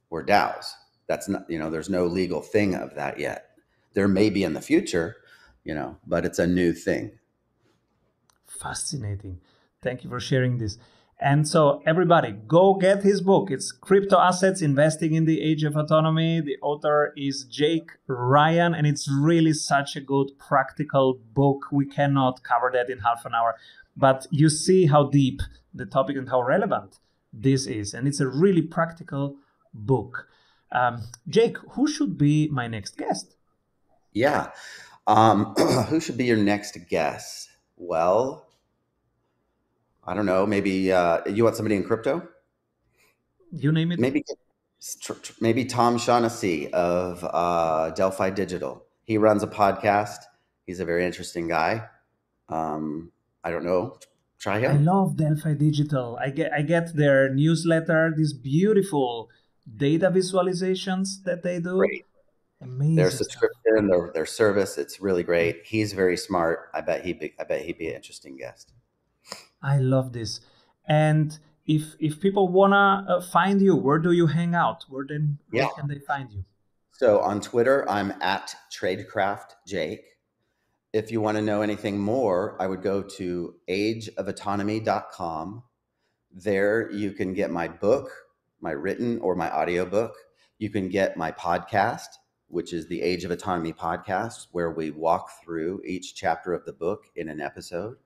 we're 0.10 0.26
DAOs. 0.26 0.74
That's 1.08 1.28
not 1.30 1.50
you 1.50 1.60
know, 1.60 1.70
there's 1.70 1.90
no 1.90 2.06
legal 2.06 2.42
thing 2.42 2.76
of 2.76 2.96
that 2.96 3.20
yet. 3.20 3.52
There 3.94 4.08
may 4.08 4.30
be 4.30 4.44
in 4.44 4.54
the 4.54 4.62
future, 4.62 5.18
you 5.64 5.74
know, 5.74 5.98
but 6.06 6.26
it's 6.26 6.40
a 6.40 6.48
new 6.48 6.74
thing. 6.74 7.12
Fascinating. 8.46 9.40
Thank 9.82 10.04
you 10.04 10.10
for 10.10 10.20
sharing 10.20 10.58
this. 10.58 10.78
And 11.20 11.48
so, 11.48 11.82
everybody, 11.86 12.34
go 12.34 12.74
get 12.74 13.04
his 13.04 13.22
book. 13.22 13.50
It's 13.50 13.72
Crypto 13.72 14.20
Assets 14.20 14.62
Investing 14.62 15.14
in 15.14 15.24
the 15.24 15.42
Age 15.42 15.64
of 15.64 15.78
Autonomy. 15.78 16.42
The 16.42 16.58
author 16.62 17.14
is 17.16 17.46
Jake 17.46 17.92
Ryan, 18.08 18.76
and 18.76 18.86
it's 18.86 19.10
really 19.10 19.54
such 19.54 19.96
a 19.96 20.02
good 20.02 20.38
practical 20.38 21.18
book. 21.34 21.68
We 21.72 21.86
cannot 21.86 22.44
cover 22.44 22.70
that 22.74 22.90
in 22.90 23.00
half 23.00 23.26
an 23.26 23.34
hour, 23.34 23.56
but 23.96 24.28
you 24.32 24.50
see 24.50 24.86
how 24.88 25.10
deep 25.10 25.42
the 25.74 25.86
topic 25.86 26.18
and 26.18 26.30
how 26.30 26.42
relevant 26.42 27.00
this 27.32 27.68
is. 27.68 27.94
And 27.94 28.08
it's 28.08 28.20
a 28.20 28.28
really 28.28 28.62
practical 28.62 29.38
book. 29.74 30.28
Um, 30.72 31.04
Jake, 31.28 31.58
who 31.72 31.88
should 31.88 32.18
be 32.18 32.50
my 32.50 32.68
next 32.68 32.98
guest? 32.98 33.36
Yeah. 34.14 34.52
Um, 35.08 35.54
who 35.90 36.00
should 36.00 36.18
be 36.18 36.26
your 36.26 36.38
next 36.38 36.78
guest? 36.90 37.50
Well, 37.78 38.48
I 40.04 40.14
don't 40.14 40.26
know. 40.26 40.46
Maybe 40.46 40.92
uh, 40.92 41.22
you 41.28 41.44
want 41.44 41.56
somebody 41.56 41.76
in 41.76 41.84
crypto? 41.84 42.28
You 43.52 43.72
name 43.72 43.92
it. 43.92 44.00
Maybe 44.00 44.24
maybe 45.40 45.66
Tom 45.66 45.98
Shaughnessy 45.98 46.72
of 46.74 47.24
uh, 47.24 47.92
Delphi 47.92 48.30
Digital. 48.30 48.86
He 49.04 49.18
runs 49.18 49.44
a 49.44 49.48
podcast. 49.48 50.20
He's 50.66 50.80
a 50.80 50.86
very 50.86 51.06
interesting 51.06 51.48
guy. 51.48 51.88
Um, 52.50 53.12
I 53.46 53.52
don't 53.52 53.64
know. 53.64 53.98
Try 54.40 54.60
him. 54.60 54.72
I 54.72 54.78
love 54.80 55.16
Delphi 55.16 55.54
Digital. 55.54 56.18
I 56.20 56.30
get 56.30 56.52
I 56.52 56.62
get 56.62 56.96
their 56.96 57.34
newsletter. 57.34 58.14
These 58.18 58.34
beautiful 58.34 59.30
data 59.78 60.10
visualizations 60.12 61.24
that 61.24 61.44
they 61.44 61.60
do. 61.60 61.78
Great. 61.78 62.06
Amazing. 62.62 62.96
Their 62.96 63.12
subscription, 63.12 63.88
their, 63.88 64.12
their 64.14 64.26
service, 64.26 64.78
it's 64.78 65.00
really 65.00 65.24
great. 65.24 65.64
He's 65.66 65.94
very 65.94 66.18
smart. 66.18 66.70
I 66.74 66.82
bet 66.82 67.06
he'd 67.06 67.20
be, 67.20 67.34
I 67.40 67.44
bet 67.44 67.62
he'd 67.66 67.78
be 67.78 67.90
an 67.90 67.96
interesting 67.96 68.38
guest. 68.38 68.74
I 69.62 69.78
love 69.78 70.14
this. 70.14 70.42
And 70.88 71.38
if 71.66 71.96
if 72.00 72.20
people 72.20 72.48
wanna 72.48 73.06
uh, 73.08 73.22
find 73.22 73.62
you, 73.62 73.76
where 73.76 74.00
do 74.00 74.12
you 74.12 74.28
hang 74.28 74.56
out? 74.56 74.86
Where 74.90 75.06
then 75.08 75.38
where 75.50 75.64
yeah. 75.64 75.70
can 75.78 75.88
they 75.88 76.00
find 76.00 76.32
you? 76.32 76.46
So 76.92 77.20
on 77.20 77.42
Twitter, 77.42 77.88
I'm 77.90 78.14
at 78.22 78.56
Tradecraft 78.72 79.56
Jake. 79.68 80.06
If 80.96 81.12
you 81.12 81.20
want 81.20 81.36
to 81.36 81.42
know 81.42 81.62
anything 81.62 82.00
more, 82.00 82.56
I 82.58 82.68
would 82.68 82.82
go 82.82 83.02
to 83.04 83.56
ageofautonomy.com. 83.68 85.64
There 86.32 86.90
you 86.90 87.12
can 87.12 87.34
get 87.34 87.52
my 87.52 87.68
book, 87.68 88.10
my 88.62 88.72
written 88.72 89.20
or 89.20 89.36
my 89.36 89.54
audiobook. 89.54 90.16
You 90.58 90.70
can 90.70 90.88
get 90.88 91.18
my 91.18 91.34
podcast, 91.34 92.08
which 92.48 92.72
is 92.72 92.88
the 92.88 93.02
Age 93.02 93.26
of 93.26 93.32
Autonomy 93.32 93.74
podcast, 93.74 94.48
where 94.54 94.72
we 94.72 94.92
walk 94.92 95.32
through 95.44 95.82
each 95.86 96.16
chapter 96.16 96.54
of 96.54 96.64
the 96.64 96.72
book 96.72 97.04
in 97.18 97.28
an 97.28 97.42
episode. 97.42 97.98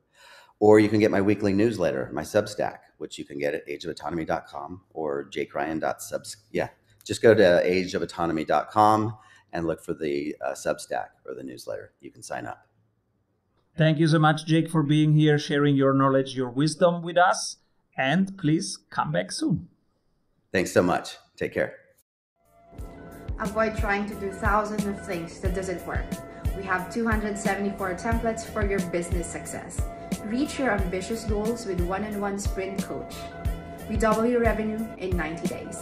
Or 0.59 0.79
you 0.79 0.89
can 0.89 0.99
get 0.99 1.11
my 1.11 1.21
weekly 1.21 1.53
newsletter, 1.53 2.09
my 2.11 2.23
Substack, 2.23 2.79
which 2.97 3.19
you 3.19 3.23
can 3.23 3.37
get 3.37 3.53
at 3.53 3.67
ageofautonomy.com 3.67 4.81
or 4.95 5.29
jakeryan.subs. 5.29 6.37
Yeah, 6.51 6.69
just 7.05 7.21
go 7.21 7.35
to 7.35 7.61
ageofautonomy.com 7.63 9.15
and 9.53 9.67
look 9.67 9.83
for 9.83 9.93
the 9.93 10.35
uh, 10.43 10.53
Substack 10.53 11.09
or 11.27 11.35
the 11.35 11.43
newsletter. 11.43 11.93
You 12.01 12.09
can 12.09 12.23
sign 12.23 12.47
up. 12.47 12.68
Thank 13.77 13.99
you 13.99 14.07
so 14.07 14.19
much, 14.19 14.45
Jake, 14.45 14.69
for 14.69 14.83
being 14.83 15.13
here, 15.13 15.39
sharing 15.39 15.75
your 15.75 15.93
knowledge, 15.93 16.35
your 16.35 16.49
wisdom 16.49 17.01
with 17.01 17.17
us. 17.17 17.57
And 17.97 18.37
please 18.37 18.77
come 18.89 19.11
back 19.11 19.31
soon. 19.31 19.67
Thanks 20.51 20.71
so 20.71 20.83
much. 20.83 21.17
Take 21.37 21.53
care. 21.53 21.75
Avoid 23.39 23.77
trying 23.77 24.07
to 24.09 24.15
do 24.15 24.31
thousands 24.31 24.85
of 24.85 25.05
things 25.05 25.39
that 25.39 25.55
doesn't 25.55 25.85
work. 25.87 26.05
We 26.57 26.63
have 26.63 26.93
274 26.93 27.95
templates 27.95 28.45
for 28.45 28.65
your 28.65 28.79
business 28.91 29.27
success. 29.27 29.81
Reach 30.25 30.59
your 30.59 30.71
ambitious 30.71 31.23
goals 31.23 31.65
with 31.65 31.79
one-on-one 31.81 32.37
sprint 32.37 32.83
coach. 32.83 33.15
We 33.89 33.95
double 33.95 34.25
your 34.25 34.41
revenue 34.41 34.85
in 34.97 35.15
90 35.15 35.47
days. 35.47 35.79